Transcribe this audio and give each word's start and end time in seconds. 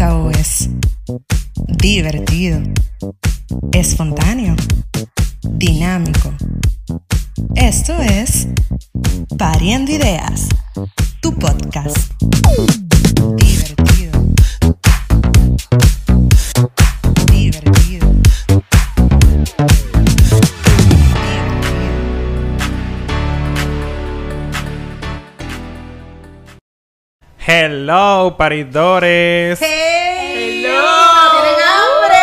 es 0.00 0.70
divertido, 1.76 2.58
espontáneo, 3.70 4.56
dinámico. 5.42 6.32
Esto 7.54 7.98
es 8.00 8.48
Pariendo 9.36 9.92
Ideas, 9.92 10.48
tu 11.20 11.34
podcast. 11.34 11.98
Hello, 27.52 28.36
paridores. 28.38 29.60
¡Hello! 29.60 30.70
¿Tienen 31.32 31.60
hambre? 31.66 32.18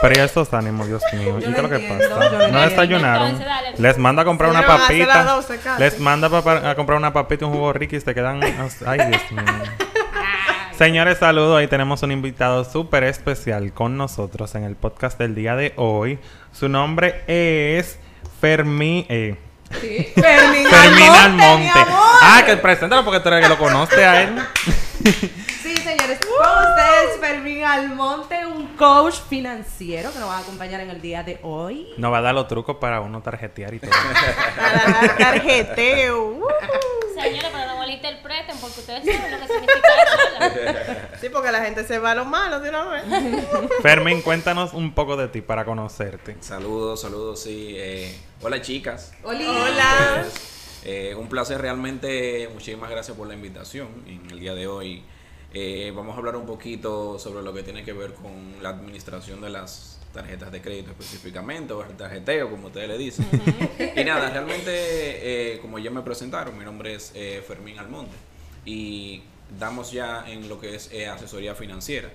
Pero 0.00 0.14
ya 0.14 0.24
estos 0.24 0.50
ánimos, 0.54 0.88
Dios 0.88 1.02
mío. 1.12 1.38
¿Y 1.40 1.42
qué 1.42 1.50
es 1.50 1.62
lo 1.62 1.68
que 1.68 1.78
pasa? 1.80 2.30
no 2.30 2.48
No 2.48 2.60
desayunaron. 2.62 3.26
Entonces, 3.26 3.46
dale. 3.46 3.74
Les 3.76 3.98
manda 3.98 4.22
a 4.22 4.24
comprar 4.24 4.48
una 4.48 4.66
papita. 4.66 5.24
12 5.24 5.58
casi. 5.58 5.82
Les 5.82 6.00
manda 6.00 6.28
a 6.28 6.74
comprar 6.74 6.96
una 6.96 7.12
papita 7.12 7.44
y 7.44 7.48
un 7.48 7.52
jugo 7.52 7.70
rico 7.74 7.96
y 7.96 8.00
se 8.00 8.14
quedan. 8.14 8.40
Ay, 8.86 8.98
Dios 9.06 9.30
mío. 9.30 9.44
Señores, 10.72 11.18
saludos. 11.18 11.58
Ahí 11.58 11.66
tenemos 11.66 12.02
un 12.02 12.12
invitado 12.12 12.64
súper 12.64 13.04
especial 13.04 13.74
con 13.74 13.98
nosotros 13.98 14.54
en 14.54 14.64
el 14.64 14.74
podcast 14.74 15.18
del 15.18 15.34
día 15.34 15.54
de 15.54 15.74
hoy. 15.76 16.18
Su 16.52 16.70
nombre 16.70 17.24
es 17.26 17.98
Fermín. 18.40 19.04
Eh, 19.10 19.36
Sí. 19.80 20.12
Fermín 20.14 20.66
Almonte. 21.14 21.86
Ah, 22.22 22.42
que 22.44 22.56
preséntalo 22.56 23.04
porque 23.04 23.20
tú 23.20 23.28
eres 23.28 23.38
el 23.38 23.44
que 23.44 23.48
lo 23.48 23.58
conoce 23.58 24.04
a 24.04 24.22
él. 24.22 24.38
Sí, 25.06 25.76
señores, 25.76 26.18
con 26.20 26.70
ustedes 26.70 27.20
Fermín 27.20 27.64
Almonte, 27.64 28.44
un 28.46 28.66
coach 28.76 29.14
financiero 29.28 30.12
que 30.12 30.18
nos 30.18 30.28
va 30.28 30.38
a 30.38 30.40
acompañar 30.40 30.80
en 30.80 30.90
el 30.90 31.00
día 31.00 31.22
de 31.22 31.38
hoy. 31.42 31.88
Nos 31.96 32.12
va 32.12 32.18
a 32.18 32.22
dar 32.22 32.34
los 32.34 32.48
trucos 32.48 32.76
para 32.76 33.00
uno 33.00 33.22
tarjetear 33.22 33.74
y 33.74 33.78
todo. 33.78 33.90
Para 34.56 35.00
dar 35.00 35.16
tarjeteo. 35.16 36.24
Uh. 36.28 36.46
Señores, 37.14 37.50
pero 37.52 37.66
no 37.66 37.78
malinterpreten 37.78 38.58
porque 38.58 38.80
ustedes 38.80 39.04
saben 39.04 39.30
lo 39.32 39.38
que 39.38 39.52
significa 39.52 39.88
eso. 40.02 41.18
Sí, 41.20 41.28
porque 41.30 41.52
la 41.52 41.64
gente 41.64 41.84
se 41.84 41.98
va 41.98 42.10
a 42.12 42.14
lo 42.14 42.24
malo 42.24 42.60
de 42.60 42.68
una 42.68 42.84
vez. 42.84 43.04
Fermín, 43.82 44.22
cuéntanos 44.22 44.72
un 44.74 44.92
poco 44.92 45.16
de 45.16 45.28
ti 45.28 45.40
para 45.40 45.64
conocerte. 45.64 46.36
Saludos, 46.40 47.00
saludos, 47.00 47.42
sí. 47.42 47.74
eh, 47.76 48.18
hola 48.42 48.60
chicas. 48.60 49.12
Hola. 49.22 50.24
Eh, 50.88 51.16
un 51.16 51.28
placer 51.28 51.60
realmente, 51.60 52.48
muchísimas 52.52 52.88
gracias 52.88 53.16
por 53.16 53.26
la 53.26 53.34
invitación 53.34 53.88
en 54.06 54.30
el 54.30 54.38
día 54.38 54.54
de 54.54 54.68
hoy. 54.68 55.02
eh, 55.52 55.92
vamos 55.92 56.14
a 56.14 56.18
hablar 56.18 56.36
un 56.36 56.46
poquito 56.46 57.18
sobre 57.18 57.42
lo 57.42 57.52
que 57.52 57.64
tiene 57.64 57.82
que 57.82 57.92
ver 57.92 58.14
con 58.14 58.62
la 58.62 58.68
administración 58.68 59.40
de 59.40 59.50
las 59.50 60.00
tarjetas 60.14 60.52
de 60.52 60.62
crédito 60.62 60.92
específicamente, 60.92 61.72
o 61.72 61.82
el 61.82 61.96
tarjeteo, 61.96 62.48
como 62.48 62.68
ustedes 62.68 62.86
le 62.86 62.98
dicen. 62.98 63.26
y 63.96 64.04
nada, 64.04 64.30
realmente, 64.30 64.70
eh, 64.70 65.58
como 65.58 65.80
ya 65.80 65.90
me 65.90 66.02
presentaron, 66.02 66.56
mi 66.56 66.64
nombre 66.64 66.94
es 66.94 67.10
eh, 67.16 67.42
Fermín 67.44 67.80
Almonte 67.80 68.14
y 68.64 69.24
damos 69.58 69.90
ya 69.90 70.24
en 70.30 70.48
lo 70.48 70.60
que 70.60 70.76
es 70.76 70.92
asesoría 71.12 71.56
financiera. 71.56 72.12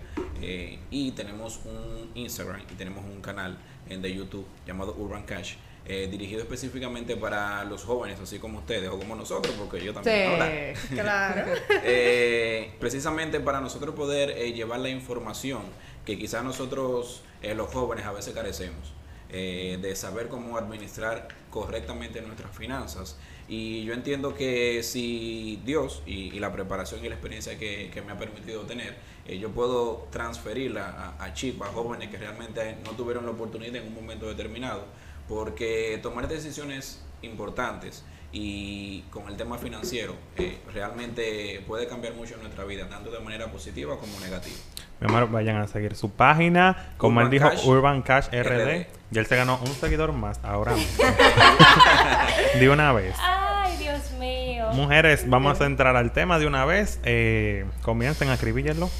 Y 0.90 1.12
tenemos 1.12 1.60
un 1.66 2.10
Instagram 2.16 2.62
y 2.72 2.76
tenemos 2.76 3.04
un 3.04 3.20
canal 3.20 3.58
en 3.90 4.02
de 4.02 4.16
YouTube 4.16 4.46
llamado 4.66 4.96
Urban 4.98 5.24
Cash. 5.24 5.56
Eh, 5.86 6.08
dirigido 6.10 6.42
específicamente 6.42 7.18
para 7.18 7.64
los 7.66 7.84
jóvenes, 7.84 8.20
así 8.20 8.40
como 8.40 8.60
ustedes 8.60 8.90
o 8.90 8.98
como 8.98 9.16
nosotros, 9.16 9.54
porque 9.58 9.84
yo 9.84 9.94
también. 9.94 10.76
Sí, 10.76 10.88
claro. 10.96 11.52
Eh, 11.84 12.74
precisamente 12.80 13.40
para 13.40 13.60
nosotros 13.60 13.96
poder 13.96 14.32
eh, 14.32 14.54
llevar 14.54 14.80
la 14.80 14.90
información 14.90 15.62
que 16.06 16.18
quizás 16.18 16.44
nosotros, 16.44 17.22
eh, 17.42 17.56
los 17.56 17.72
jóvenes, 17.72 18.06
a 18.06 18.12
veces 18.12 18.34
carecemos, 18.34 18.94
eh, 19.30 19.80
de 19.82 19.96
saber 19.96 20.28
cómo 20.28 20.58
administrar 20.58 21.28
correctamente 21.50 22.22
nuestras 22.22 22.56
finanzas. 22.56 23.18
Y 23.48 23.84
yo 23.84 23.94
entiendo 23.94 24.36
que 24.36 24.82
si 24.84 25.62
Dios 25.66 26.04
y, 26.06 26.36
y 26.36 26.40
la 26.40 26.52
preparación 26.52 27.04
y 27.04 27.10
la 27.10 27.16
experiencia 27.16 27.58
que, 27.58 27.90
que 27.94 28.02
me 28.02 28.12
ha 28.12 28.18
permitido 28.18 28.62
tener, 28.64 28.96
eh, 29.26 29.38
yo 29.40 29.50
puedo 29.52 30.08
transferirla 30.12 31.16
a, 31.18 31.24
a 31.24 31.34
chicos, 31.34 31.68
a 31.68 31.72
jóvenes 31.72 32.10
que 32.10 32.18
realmente 32.18 32.78
no 32.84 32.92
tuvieron 32.92 33.26
la 33.26 33.32
oportunidad 33.32 33.76
en 33.78 33.88
un 33.88 33.96
momento 33.96 34.28
determinado, 34.28 34.86
porque 35.32 35.98
tomar 36.04 36.28
decisiones 36.28 37.02
importantes 37.22 38.04
y 38.34 39.04
con 39.12 39.30
el 39.30 39.38
tema 39.38 39.58
financiero 39.58 40.14
eh, 40.36 40.58
realmente 40.74 41.64
puede 41.66 41.88
cambiar 41.88 42.16
mucho 42.16 42.34
en 42.36 42.42
nuestra 42.42 42.66
vida, 42.66 42.90
tanto 42.90 43.12
de 43.12 43.20
manera 43.22 43.50
positiva 43.50 43.98
como 43.98 44.20
negativa. 44.20 44.58
Mi 45.00 45.08
amor, 45.08 45.32
vayan 45.32 45.56
a 45.56 45.68
seguir 45.68 45.96
su 45.96 46.12
página. 46.12 46.94
Como 46.98 47.22
Urban 47.22 47.26
él 47.26 47.32
dijo, 47.32 47.50
Cash 47.50 47.66
Urban 47.66 48.02
Cash 48.02 48.28
RD. 48.28 48.42
RD. 48.42 48.88
Y 49.14 49.20
él 49.20 49.26
se 49.26 49.38
ganó 49.38 49.58
un 49.62 49.74
seguidor 49.74 50.12
más 50.12 50.42
ahora 50.44 50.74
mismo. 50.74 51.02
de 52.60 52.70
una 52.70 52.92
vez. 52.92 53.16
Ay, 53.18 53.78
Dios 53.78 54.12
mío. 54.20 54.68
Mujeres, 54.74 55.30
vamos 55.30 55.62
a 55.62 55.66
entrar 55.66 55.96
al 55.96 56.12
tema 56.12 56.40
de 56.40 56.46
una 56.46 56.66
vez. 56.66 57.00
Eh, 57.04 57.66
comiencen 57.84 58.28
a 58.28 58.34
escribirlo. 58.34 58.90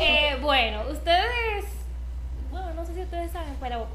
Eh, 0.00 0.38
bueno, 0.40 0.82
ustedes, 0.90 1.64
bueno, 2.50 2.72
no 2.74 2.86
sé 2.86 2.94
si 2.94 3.00
ustedes 3.00 3.32
saben, 3.32 3.54
pero 3.60 3.88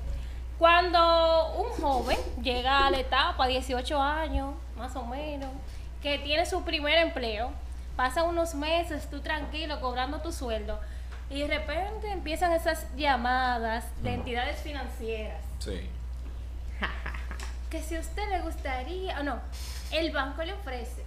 cuando 0.62 1.54
un 1.54 1.72
joven 1.82 2.20
llega 2.40 2.86
a 2.86 2.92
la 2.92 3.00
etapa, 3.00 3.48
18 3.48 4.00
años, 4.00 4.54
más 4.78 4.96
o 4.96 5.04
menos, 5.04 5.50
que 6.04 6.20
tiene 6.20 6.46
su 6.46 6.64
primer 6.64 7.00
empleo, 7.00 7.52
pasa 7.96 8.22
unos 8.22 8.54
meses 8.54 9.10
tú 9.10 9.22
tranquilo 9.22 9.82
cobrando 9.82 10.22
tu 10.22 10.32
sueldo 10.32 10.80
y 11.32 11.40
de 11.40 11.48
repente 11.48 12.12
empiezan 12.12 12.52
esas 12.52 12.86
llamadas 12.96 13.86
de 14.04 14.14
entidades 14.14 14.60
financieras. 14.62 15.42
Sí. 15.58 15.90
que 17.72 17.82
si 17.82 17.96
a 17.96 18.00
usted 18.00 18.30
le 18.30 18.42
gustaría, 18.42 19.20
o 19.20 19.24
no, 19.24 19.40
el 19.90 20.12
banco 20.12 20.44
le 20.44 20.54
ofrece, 20.54 21.04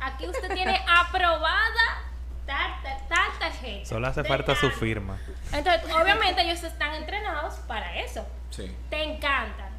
aquí 0.00 0.26
usted 0.26 0.52
tiene 0.52 0.84
aprobada 0.88 2.05
tal, 2.46 2.82
tal, 2.82 3.08
tal 3.08 3.38
tarjeta. 3.38 3.84
Solo 3.84 4.06
hace 4.06 4.24
falta 4.24 4.54
su 4.54 4.70
firma. 4.70 5.18
Entonces, 5.52 5.92
obviamente 5.94 6.42
ellos 6.42 6.62
están 6.62 6.94
entrenados 6.94 7.54
para 7.66 7.96
eso. 7.98 8.26
Sí. 8.50 8.74
Te 8.88 9.02
encantan. 9.02 9.70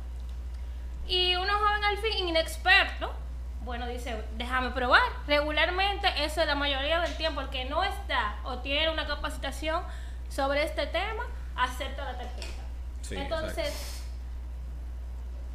Y 1.08 1.36
uno 1.36 1.54
joven 1.58 1.84
al 1.84 1.98
fin, 1.98 2.28
inexperto, 2.28 3.14
bueno, 3.62 3.88
dice, 3.88 4.24
déjame 4.38 4.72
probar. 4.72 5.02
Regularmente, 5.26 6.08
eso 6.24 6.42
es 6.42 6.48
la 6.48 6.56
mayoría 6.56 7.00
del 7.00 7.16
tiempo, 7.16 7.42
el 7.42 7.50
que 7.50 7.66
no 7.66 7.84
está 7.84 8.36
o 8.44 8.60
tiene 8.60 8.90
una 8.90 9.08
capacitación 9.08 9.84
sobre 10.30 10.64
este 10.64 10.88
tema, 10.88 11.24
acepta 11.56 12.06
la 12.06 12.18
tarjeta. 12.18 12.64
Sí, 13.02 13.16
Entonces, 13.16 14.04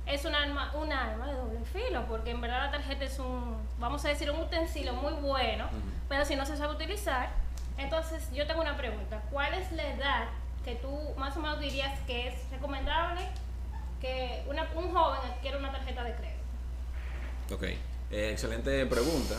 es 0.07 0.25
un 0.25 0.35
arma, 0.35 0.73
un 0.75 0.93
arma 0.93 1.27
de 1.27 1.35
doble 1.35 1.61
filo, 1.65 2.05
porque 2.07 2.31
en 2.31 2.41
verdad 2.41 2.67
la 2.67 2.71
tarjeta 2.71 3.05
es 3.05 3.19
un, 3.19 3.57
vamos 3.79 4.05
a 4.05 4.09
decir, 4.09 4.31
un 4.31 4.41
utensilio 4.41 4.95
muy 4.95 5.13
bueno, 5.15 5.69
pero 6.13 6.27
si 6.27 6.37
no 6.37 6.45
se 6.45 6.59
sabe 6.59 6.75
utilizar, 6.75 7.31
entonces 7.79 8.29
yo 8.35 8.47
tengo 8.47 8.61
una 8.61 8.77
pregunta, 8.77 9.23
¿cuál 9.31 9.55
es 9.55 9.73
la 9.73 9.95
edad 9.95 10.29
que 10.63 10.75
tú 10.75 10.95
más 11.17 11.35
o 11.39 11.41
menos 11.41 11.59
dirías 11.59 11.99
que 12.01 12.29
es 12.29 12.35
recomendable 12.51 13.23
que 13.99 14.45
un 14.47 14.93
joven 14.93 15.21
adquiera 15.25 15.57
una 15.57 15.73
tarjeta 15.73 16.05
de 16.05 16.15
crédito? 16.15 17.55
Ok, 17.55 17.63
Eh, 18.11 18.29
excelente 18.31 18.85
pregunta. 18.85 19.37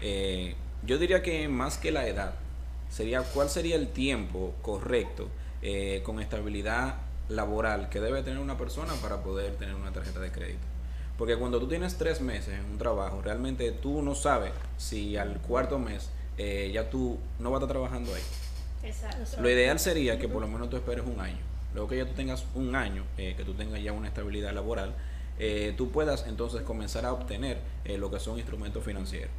Eh, 0.00 0.56
yo 0.82 0.98
diría 0.98 1.22
que 1.22 1.46
más 1.46 1.78
que 1.78 1.92
la 1.92 2.08
edad, 2.08 2.34
sería 2.90 3.22
cuál 3.22 3.48
sería 3.48 3.76
el 3.76 3.86
tiempo 3.86 4.52
correcto 4.62 5.28
eh, 5.62 6.02
con 6.04 6.18
estabilidad 6.18 6.96
laboral 7.28 7.88
que 7.88 8.00
debe 8.00 8.24
tener 8.24 8.40
una 8.40 8.58
persona 8.58 8.94
para 8.94 9.22
poder 9.22 9.54
tener 9.58 9.76
una 9.76 9.92
tarjeta 9.92 10.18
de 10.18 10.32
crédito. 10.32 10.66
Porque 11.16 11.36
cuando 11.36 11.60
tú 11.60 11.68
tienes 11.68 11.96
tres 11.96 12.20
meses 12.20 12.58
en 12.58 12.64
un 12.64 12.78
trabajo, 12.78 13.22
realmente 13.22 13.70
tú 13.70 14.02
no 14.02 14.16
sabes 14.16 14.50
si 14.76 15.16
al 15.16 15.38
cuarto 15.38 15.78
mes 15.78 16.10
eh, 16.38 16.70
ya 16.72 16.90
tú 16.90 17.18
no 17.38 17.50
vas 17.50 17.60
a 17.60 17.64
estar 17.64 17.74
trabajando 17.74 18.14
ahí. 18.14 18.22
Exacto. 18.82 19.40
Lo 19.40 19.50
ideal 19.50 19.78
sería 19.78 20.18
que 20.18 20.28
por 20.28 20.40
lo 20.40 20.48
menos 20.48 20.70
tú 20.70 20.76
esperes 20.76 21.04
un 21.06 21.20
año. 21.20 21.38
Luego 21.74 21.88
que 21.88 21.96
ya 21.96 22.06
tú 22.06 22.14
tengas 22.14 22.44
un 22.54 22.74
año, 22.74 23.04
eh, 23.18 23.34
que 23.36 23.44
tú 23.44 23.54
tengas 23.54 23.82
ya 23.82 23.92
una 23.92 24.08
estabilidad 24.08 24.52
laboral, 24.52 24.94
eh, 25.38 25.74
tú 25.76 25.90
puedas 25.90 26.26
entonces 26.26 26.62
comenzar 26.62 27.04
a 27.04 27.12
obtener 27.12 27.58
lo 27.84 28.10
que 28.10 28.18
son 28.18 28.38
instrumentos 28.38 28.82
financieros. 28.82 29.30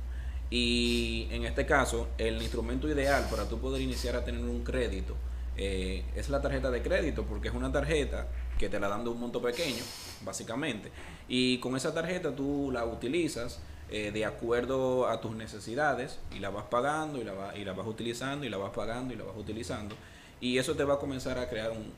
Y 0.49 1.27
en 1.31 1.43
este 1.45 1.65
caso, 1.65 2.07
el 2.17 2.41
instrumento 2.41 2.87
ideal 2.87 3.27
para 3.29 3.49
tú 3.49 3.59
poder 3.59 3.81
iniciar 3.81 4.15
a 4.15 4.23
tener 4.23 4.41
un 4.41 4.63
crédito 4.63 5.15
eh, 5.57 6.03
es 6.15 6.29
la 6.29 6.41
tarjeta 6.41 6.69
de 6.71 6.81
crédito, 6.81 7.23
porque 7.23 7.49
es 7.49 7.53
una 7.53 7.71
tarjeta 7.71 8.27
que 8.57 8.69
te 8.69 8.79
la 8.79 8.87
dan 8.87 9.03
de 9.03 9.09
un 9.09 9.19
monto 9.19 9.41
pequeño, 9.41 9.83
básicamente. 10.23 10.91
Y 11.27 11.57
con 11.57 11.75
esa 11.75 11.93
tarjeta 11.93 12.35
tú 12.35 12.69
la 12.71 12.85
utilizas 12.85 13.59
eh, 13.89 14.11
de 14.11 14.25
acuerdo 14.25 15.07
a 15.07 15.21
tus 15.21 15.35
necesidades 15.35 16.19
y 16.35 16.39
la 16.39 16.49
vas 16.49 16.65
pagando 16.65 17.19
y 17.19 17.23
la, 17.23 17.33
va- 17.33 17.55
y 17.55 17.63
la 17.63 17.73
vas 17.73 17.87
utilizando 17.87 18.45
y 18.45 18.49
la 18.49 18.57
vas 18.57 18.71
pagando 18.71 19.13
y 19.13 19.17
la 19.17 19.23
vas 19.23 19.37
utilizando. 19.37 19.95
Y 20.39 20.57
eso 20.57 20.75
te 20.75 20.83
va 20.83 20.95
a 20.95 20.99
comenzar 20.99 21.39
a 21.39 21.49
crear 21.49 21.71
un, 21.71 21.93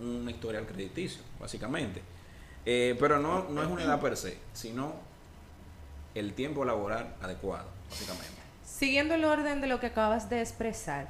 un, 0.00 0.28
historial 0.28 0.66
crediticio, 0.66 1.22
básicamente. 1.38 2.02
Eh, 2.66 2.96
pero 2.98 3.18
no, 3.18 3.44
no 3.50 3.62
es 3.62 3.68
una 3.68 3.84
edad 3.84 4.00
per 4.00 4.16
se, 4.16 4.38
sino 4.52 4.94
el 6.14 6.32
tiempo 6.34 6.64
laboral 6.64 7.14
adecuado, 7.20 7.68
básicamente. 7.90 8.32
Siguiendo 8.64 9.14
el 9.14 9.24
orden 9.24 9.60
de 9.60 9.66
lo 9.66 9.78
que 9.80 9.86
acabas 9.86 10.28
de 10.30 10.40
expresar, 10.40 11.08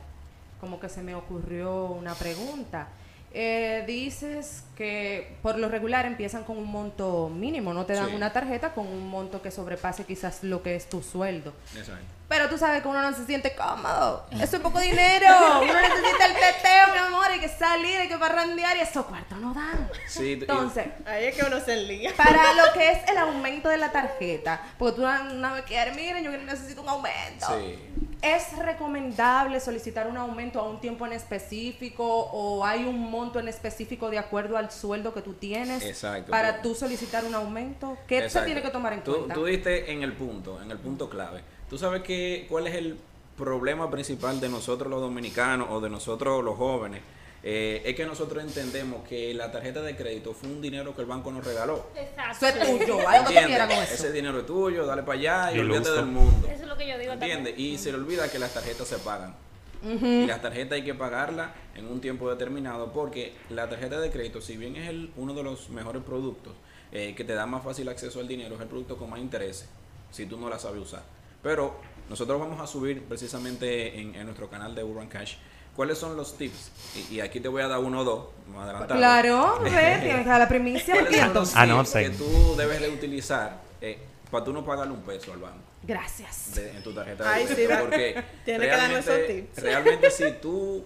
como 0.60 0.80
que 0.80 0.88
se 0.88 1.02
me 1.02 1.14
ocurrió 1.14 1.84
una 1.86 2.14
pregunta. 2.14 2.88
Eh, 3.36 3.82
dices 3.86 4.62
que 4.76 5.36
por 5.42 5.58
lo 5.58 5.68
regular 5.68 6.06
empiezan 6.06 6.44
con 6.44 6.56
un 6.56 6.70
monto 6.70 7.28
mínimo, 7.28 7.74
no 7.74 7.84
te 7.84 7.94
dan 7.94 8.10
Sí. 8.10 8.14
una 8.14 8.32
tarjeta 8.32 8.72
con 8.74 8.86
un 8.86 9.08
monto 9.10 9.42
que 9.42 9.50
sobrepase 9.50 10.04
quizás 10.04 10.44
lo 10.44 10.62
que 10.62 10.76
es 10.76 10.88
tu 10.88 11.02
sueldo. 11.02 11.52
Exacto. 11.76 12.04
Pero 12.28 12.48
tú 12.48 12.56
sabes 12.58 12.80
que 12.82 12.88
uno 12.88 13.02
no 13.02 13.14
se 13.14 13.26
siente 13.26 13.54
cómodo. 13.54 14.24
Eso 14.40 14.56
es 14.56 14.62
poco 14.62 14.78
dinero. 14.80 15.26
Uno 15.62 15.72
necesita 15.80 16.26
el 16.26 16.32
teteo, 16.32 16.92
mi 16.92 16.98
amor. 17.06 17.26
Hay 17.26 17.40
que 17.40 17.48
salir, 17.48 17.98
hay 18.00 18.08
que 18.08 18.16
parrandear 18.16 18.76
y 18.76 18.80
esos 18.80 19.04
cuartos 19.04 19.38
no 19.38 19.52
dan. 19.52 19.90
Sí, 20.08 20.22
y- 20.28 20.32
Entonces, 20.34 20.86
Ahí 21.04 21.24
es 21.26 21.36
que 21.36 21.44
uno 21.44 21.58
se 21.60 21.74
enlía. 21.74 22.12
para 22.16 22.54
lo 22.54 22.72
que 22.72 22.92
es 22.92 23.08
el 23.10 23.18
aumento 23.18 23.68
de 23.68 23.78
la 23.78 23.90
tarjeta, 23.92 24.62
porque 24.78 24.96
tú 24.96 25.02
una, 25.02 25.22
una 25.32 25.52
vez 25.54 25.64
quieres, 25.64 25.94
miren, 25.96 26.22
yo 26.24 26.30
necesito 26.30 26.82
un 26.82 26.88
aumento. 26.88 27.46
Sí. 27.48 27.78
¿Es 28.24 28.56
recomendable 28.56 29.60
solicitar 29.60 30.06
un 30.06 30.16
aumento 30.16 30.58
a 30.58 30.66
un 30.66 30.80
tiempo 30.80 31.04
en 31.04 31.12
específico 31.12 32.04
o 32.06 32.64
hay 32.64 32.84
un 32.84 33.10
monto 33.10 33.38
en 33.38 33.48
específico 33.48 34.08
de 34.08 34.16
acuerdo 34.16 34.56
al 34.56 34.70
sueldo 34.70 35.12
que 35.12 35.20
tú 35.20 35.34
tienes 35.34 35.84
Exacto. 35.84 36.30
para 36.30 36.62
tú 36.62 36.74
solicitar 36.74 37.26
un 37.26 37.34
aumento? 37.34 37.98
¿Qué 38.06 38.30
se 38.30 38.40
tiene 38.40 38.62
que 38.62 38.70
tomar 38.70 38.94
en 38.94 39.04
tú, 39.04 39.12
cuenta? 39.12 39.34
Tú 39.34 39.44
diste 39.44 39.92
en 39.92 40.02
el 40.02 40.14
punto, 40.14 40.62
en 40.62 40.70
el 40.70 40.78
punto 40.78 41.10
clave. 41.10 41.42
Tú 41.68 41.76
sabes 41.76 42.00
que 42.02 42.46
cuál 42.48 42.66
es 42.66 42.74
el 42.76 42.96
problema 43.36 43.90
principal 43.90 44.40
de 44.40 44.48
nosotros 44.48 44.90
los 44.90 45.02
dominicanos 45.02 45.68
o 45.70 45.82
de 45.82 45.90
nosotros 45.90 46.42
los 46.42 46.56
jóvenes. 46.56 47.02
Eh, 47.46 47.82
es 47.84 47.94
que 47.94 48.06
nosotros 48.06 48.42
entendemos 48.42 49.06
que 49.06 49.34
la 49.34 49.52
tarjeta 49.52 49.82
de 49.82 49.94
crédito 49.94 50.32
fue 50.32 50.48
un 50.48 50.62
dinero 50.62 50.94
que 50.96 51.02
el 51.02 51.06
banco 51.06 51.30
nos 51.30 51.44
regaló. 51.44 51.90
Exacto. 51.94 52.46
Eso 52.46 52.56
es 52.56 52.78
tuyo, 52.78 53.06
haz 53.06 53.20
lo 53.20 53.28
que 53.28 53.34
tú 53.34 53.38
¿Entiendes? 53.38 53.46
quieras 53.46 53.68
con 53.68 53.84
eso. 53.84 53.94
Ese 53.94 54.12
dinero 54.12 54.40
es 54.40 54.46
tuyo, 54.46 54.86
dale 54.86 55.02
para 55.02 55.18
allá 55.18 55.52
y 55.52 55.58
olvídate 55.58 55.90
del 55.90 56.06
mundo. 56.06 56.48
Eso 56.48 56.62
es 56.62 56.68
lo 56.68 56.76
que 56.78 56.88
yo 56.88 56.96
digo 56.98 57.12
¿Entiendes? 57.12 57.52
también. 57.52 57.74
Y 57.74 57.76
se 57.76 57.92
le 57.92 57.98
olvida 57.98 58.30
que 58.30 58.38
las 58.38 58.54
tarjetas 58.54 58.88
se 58.88 58.96
pagan. 58.96 59.36
Y 59.84 60.24
las 60.24 60.40
tarjetas 60.40 60.76
hay 60.76 60.84
que 60.84 60.94
pagarlas 60.94 61.50
en 61.74 61.86
un 61.86 62.00
tiempo 62.00 62.30
determinado 62.30 62.90
porque 62.94 63.34
la 63.50 63.68
tarjeta 63.68 64.00
de 64.00 64.10
crédito, 64.10 64.40
si 64.40 64.56
bien 64.56 64.76
es 64.76 64.88
el, 64.88 65.12
uno 65.16 65.34
de 65.34 65.42
los 65.42 65.68
mejores 65.68 66.02
productos 66.02 66.54
eh, 66.92 67.12
que 67.14 67.24
te 67.24 67.34
da 67.34 67.44
más 67.44 67.62
fácil 67.62 67.86
acceso 67.90 68.20
al 68.20 68.26
dinero, 68.26 68.54
es 68.54 68.62
el 68.62 68.68
producto 68.68 68.96
con 68.96 69.10
más 69.10 69.20
intereses 69.20 69.68
si 70.10 70.24
tú 70.24 70.38
no 70.38 70.48
la 70.48 70.58
sabes 70.58 70.80
usar. 70.80 71.02
Pero 71.42 71.78
nosotros 72.08 72.40
vamos 72.40 72.58
a 72.62 72.66
subir 72.66 73.02
precisamente 73.02 74.00
en, 74.00 74.14
en 74.14 74.24
nuestro 74.24 74.48
canal 74.48 74.74
de 74.74 74.82
Urban 74.82 75.08
Cash 75.08 75.34
cuáles 75.76 75.98
son 75.98 76.16
los 76.16 76.36
tips. 76.36 76.70
Y, 77.10 77.14
y 77.16 77.20
aquí 77.20 77.40
te 77.40 77.48
voy 77.48 77.62
a 77.62 77.68
dar 77.68 77.78
uno 77.80 78.00
o 78.00 78.04
dos, 78.04 78.24
más 78.52 78.64
adelantado. 78.64 78.98
Claro, 78.98 79.58
ve, 79.62 79.70
tienes 80.02 80.22
que 80.22 80.28
dar 80.28 80.38
la 80.40 80.48
primicia. 80.48 80.94
¿Cuáles 80.94 81.20
son 81.20 81.34
los 81.34 81.56
Anoten. 81.56 82.12
tips 82.12 82.18
que 82.22 82.24
tú 82.24 82.56
debes 82.56 82.80
de 82.80 82.88
utilizar 82.90 83.60
eh, 83.80 83.98
para 84.30 84.44
tú 84.44 84.52
no 84.52 84.64
pagarle 84.64 84.92
un 84.94 85.02
peso 85.02 85.32
al 85.32 85.38
banco? 85.40 85.58
Gracias. 85.82 86.54
de- 86.54 86.70
en 86.76 86.82
tu 86.82 86.94
tarjeta 86.94 87.24
de 87.24 87.28
Ay, 87.30 87.46
sí, 87.46 87.66
porque 87.78 88.24
tiene 88.44 88.64
que 88.64 88.70
darnos 88.70 89.04
realmente, 89.04 89.38
esos 89.38 89.46
tips. 89.52 89.62
realmente 89.62 90.10
si 90.10 90.32
tú 90.40 90.84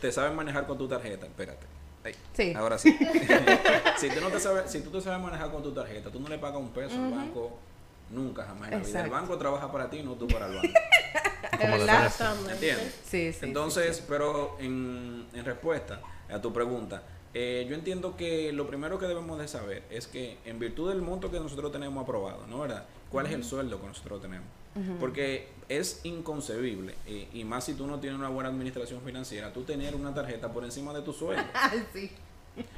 te 0.00 0.10
sabes 0.10 0.32
manejar 0.34 0.66
con 0.66 0.78
tu 0.78 0.88
tarjeta, 0.88 1.26
espérate. 1.26 1.66
Ay, 2.04 2.14
Sí. 2.32 2.54
Ahora 2.56 2.78
sí. 2.78 2.96
si 3.98 4.08
tú 4.08 4.20
no 4.22 4.28
te 4.28 4.40
sabes, 4.40 4.70
si 4.70 4.80
tú 4.80 4.90
te 4.90 5.00
sabes 5.02 5.20
manejar 5.20 5.50
con 5.50 5.62
tu 5.62 5.72
tarjeta, 5.72 6.10
tú 6.10 6.18
no 6.20 6.28
le 6.28 6.38
pagas 6.38 6.58
un 6.60 6.70
peso 6.70 6.94
al 6.94 7.10
banco 7.10 7.58
nunca 8.10 8.44
jamás 8.46 8.72
en 8.72 8.80
la 8.80 8.86
vida. 8.86 9.04
El 9.04 9.10
banco 9.10 9.36
trabaja 9.36 9.70
para 9.70 9.90
ti, 9.90 10.02
no 10.02 10.12
tú 10.12 10.26
para 10.28 10.46
el 10.46 10.54
banco. 10.54 10.68
¿De 11.42 11.58
Como 11.58 11.78
verdad? 11.78 12.12
¿Entiendes? 12.50 12.94
Sí, 13.06 13.32
sí. 13.32 13.38
Entonces, 13.42 14.02
pero 14.08 14.56
en, 14.60 15.26
en 15.32 15.44
respuesta 15.44 16.00
a 16.32 16.40
tu 16.40 16.52
pregunta, 16.52 17.02
eh, 17.34 17.66
yo 17.68 17.74
entiendo 17.74 18.16
que 18.16 18.52
lo 18.52 18.66
primero 18.66 18.98
que 18.98 19.06
debemos 19.06 19.38
de 19.38 19.48
saber 19.48 19.82
es 19.90 20.06
que 20.06 20.38
en 20.44 20.58
virtud 20.58 20.90
del 20.90 21.02
monto 21.02 21.30
que 21.30 21.38
nosotros 21.40 21.70
tenemos 21.72 22.02
aprobado, 22.02 22.46
¿no 22.46 22.60
verdad? 22.60 22.84
¿Cuál 23.10 23.26
es 23.26 23.32
el 23.32 23.44
sueldo 23.44 23.80
que 23.80 23.86
nosotros 23.86 24.20
tenemos? 24.20 24.46
Porque 25.00 25.48
es 25.68 26.00
inconcebible, 26.04 26.94
y, 27.04 27.26
y 27.32 27.42
más 27.44 27.64
si 27.64 27.74
tú 27.74 27.88
no 27.88 27.98
tienes 27.98 28.16
una 28.16 28.28
buena 28.28 28.48
administración 28.48 29.00
financiera, 29.02 29.52
tú 29.52 29.64
tener 29.64 29.96
una 29.96 30.14
tarjeta 30.14 30.52
por 30.52 30.62
encima 30.62 30.92
de 30.94 31.02
tu 31.02 31.12
sueldo. 31.12 31.42
Ay, 31.52 31.84
sí. 31.92 32.12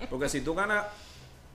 Porque 0.08 0.30
si 0.30 0.40
tú 0.40 0.54
ganas, 0.54 0.86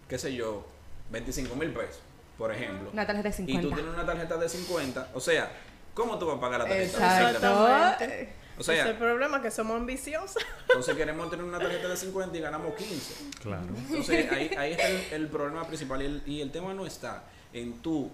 qué 0.07 0.19
sé 0.19 0.35
yo, 0.35 0.63
25 1.11 1.55
mil 1.55 1.71
pesos, 1.73 1.99
por 2.37 2.51
ejemplo, 2.51 2.91
Una 2.93 3.07
tarjeta 3.07 3.29
de 3.29 3.35
y 3.43 3.45
tú 3.45 3.51
50. 3.53 3.75
tienes 3.75 3.93
una 3.95 4.05
tarjeta 4.05 4.37
de 4.37 4.47
50, 4.49 5.09
o 5.15 5.19
sea, 5.19 5.51
¿cómo 5.95 6.19
tú 6.19 6.27
vas 6.27 6.37
a 6.37 6.39
pagar 6.39 6.59
la 6.59 6.65
tarjeta? 6.67 6.99
de 6.99 7.03
Exacto. 7.03 7.47
50? 7.47 7.91
Exactamente. 7.91 8.33
O 8.57 8.61
Ese 8.61 8.71
es 8.73 8.79
sea, 8.83 8.89
el 8.91 8.97
problema, 8.97 9.41
que 9.41 9.51
somos 9.51 9.75
ambiciosos. 9.75 10.37
entonces 10.69 10.95
queremos 10.95 11.29
tener 11.29 11.43
una 11.43 11.57
tarjeta 11.59 11.89
de 11.89 11.97
50 11.97 12.37
y 12.37 12.41
ganamos 12.41 12.73
15. 12.75 13.13
Claro. 13.41 13.67
Entonces 13.75 14.31
ahí, 14.31 14.49
ahí 14.57 14.71
está 14.73 14.87
el, 14.87 15.23
el 15.23 15.27
problema 15.27 15.65
principal 15.67 16.01
y 16.01 16.05
el, 16.05 16.23
y 16.25 16.41
el 16.41 16.51
tema 16.51 16.73
no 16.73 16.85
está 16.85 17.23
en 17.51 17.81
tú 17.81 18.11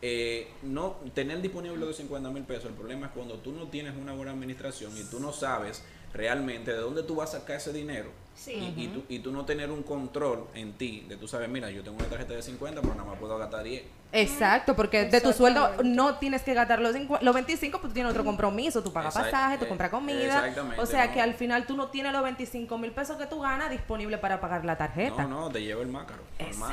eh, 0.00 0.48
no 0.62 0.96
tener 1.14 1.40
disponible 1.42 1.76
los 1.76 1.96
50 1.96 2.30
mil 2.30 2.44
pesos. 2.44 2.66
El 2.66 2.74
problema 2.74 3.06
es 3.06 3.12
cuando 3.12 3.34
tú 3.38 3.52
no 3.52 3.68
tienes 3.68 3.94
una 3.96 4.14
buena 4.14 4.32
administración 4.32 4.96
y 4.96 5.04
tú 5.04 5.20
no 5.20 5.32
sabes 5.32 5.82
realmente 6.12 6.72
de 6.72 6.78
dónde 6.78 7.02
tú 7.02 7.16
vas 7.16 7.34
a 7.34 7.40
sacar 7.40 7.56
ese 7.56 7.72
dinero. 7.72 8.10
Sí. 8.34 8.52
Y, 8.76 8.84
y 8.84 8.88
tú, 8.88 9.04
y 9.08 9.18
tú 9.18 9.30
no 9.30 9.44
tener 9.44 9.70
un 9.70 9.82
control 9.82 10.46
en 10.54 10.72
ti 10.72 11.04
de 11.08 11.16
tú 11.16 11.28
sabes, 11.28 11.48
mira, 11.48 11.70
yo 11.70 11.82
tengo 11.82 11.98
una 11.98 12.06
tarjeta 12.06 12.32
de 12.34 12.42
50, 12.42 12.80
pero 12.80 12.94
nada 12.94 13.08
más 13.10 13.18
puedo 13.18 13.36
gastar 13.38 13.62
10. 13.62 13.82
Exacto, 14.14 14.74
porque 14.76 15.04
de 15.06 15.20
tu 15.20 15.32
sueldo 15.32 15.70
no 15.84 16.16
tienes 16.16 16.42
que 16.42 16.52
gastar 16.54 16.80
los, 16.80 16.94
cincu- 16.94 17.20
los 17.20 17.34
25, 17.34 17.78
pues 17.80 17.90
tú 17.90 17.94
tienes 17.94 18.10
otro 18.10 18.24
compromiso, 18.24 18.82
tú 18.82 18.92
pagas 18.92 19.14
Exact- 19.14 19.30
pasaje, 19.30 19.58
tú 19.58 19.64
eh, 19.66 19.68
compras 19.68 19.90
comida. 19.90 20.24
exactamente, 20.38 20.80
O 20.80 20.86
sea 20.86 21.06
¿no? 21.06 21.12
que 21.12 21.20
al 21.20 21.34
final 21.34 21.66
tú 21.66 21.76
no 21.76 21.88
tienes 21.88 22.12
los 22.12 22.22
25 22.22 22.78
mil 22.78 22.92
pesos 22.92 23.16
que 23.16 23.26
tú 23.26 23.40
ganas 23.40 23.70
disponible 23.70 24.18
para 24.18 24.40
pagar 24.40 24.64
la 24.64 24.76
tarjeta. 24.76 25.22
No, 25.24 25.42
no, 25.42 25.50
te 25.50 25.62
lleva 25.62 25.82
el 25.82 25.88
mácaro. 25.88 26.22
normal. 26.38 26.72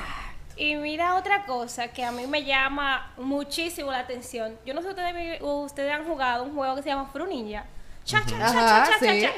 Y 0.58 0.76
mira 0.76 1.16
otra 1.16 1.46
cosa 1.46 1.90
que 1.90 2.04
a 2.04 2.12
mí 2.12 2.28
me 2.28 2.44
llama 2.44 3.14
muchísimo 3.18 3.92
la 3.92 4.00
atención. 4.00 4.58
Yo 4.66 4.74
no 4.74 4.82
sé 4.82 4.88
si 4.88 4.94
ustedes, 4.94 5.42
ustedes 5.42 5.94
han 5.94 6.06
jugado 6.06 6.44
un 6.44 6.54
juego 6.54 6.76
que 6.76 6.84
se 6.84 6.90
llama 6.90 7.10
Fru 7.12 7.26
Ninja. 7.26 7.66
Cha, 8.10 8.24
cha, 8.26 8.38
cha, 8.38 8.90
cha, 8.90 9.00
cha, 9.00 9.22
cha. 9.22 9.32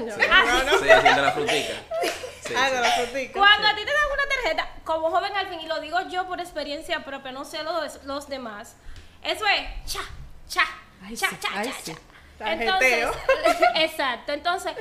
No, 0.00 0.14
Ah, 0.30 0.62
no. 0.64 0.78
Sí, 0.78 0.84
sí, 0.84 0.90
el 0.90 1.02
de 1.02 1.22
la 1.22 1.32
frutica. 1.32 1.74
Sí, 2.42 2.54
Ah, 2.56 2.68
sí. 2.68 2.74
la 2.80 2.90
frutica, 2.92 3.32
Cuando 3.38 3.66
sí. 3.66 3.72
a 3.72 3.76
ti 3.76 3.84
te 3.84 3.92
dan 3.92 4.02
una 4.12 4.34
tarjeta, 4.34 4.68
como 4.84 5.10
joven 5.10 5.36
al 5.36 5.48
fin, 5.48 5.60
y 5.60 5.66
lo 5.66 5.80
digo 5.80 5.98
yo 6.08 6.26
por 6.26 6.40
experiencia 6.40 7.04
propia, 7.04 7.32
no 7.32 7.44
sé 7.44 7.62
los, 7.62 8.04
los 8.04 8.28
demás, 8.28 8.76
eso 9.22 9.44
es 9.46 9.92
cha, 9.92 10.00
cha, 10.48 10.64
Ay, 11.04 11.16
cha, 11.16 11.28
cha, 11.40 11.48
ay, 11.54 11.72
cha, 11.84 11.92
cha. 12.38 12.52
Entonces, 12.52 13.08
exacto, 13.76 14.32
entonces, 14.32 14.72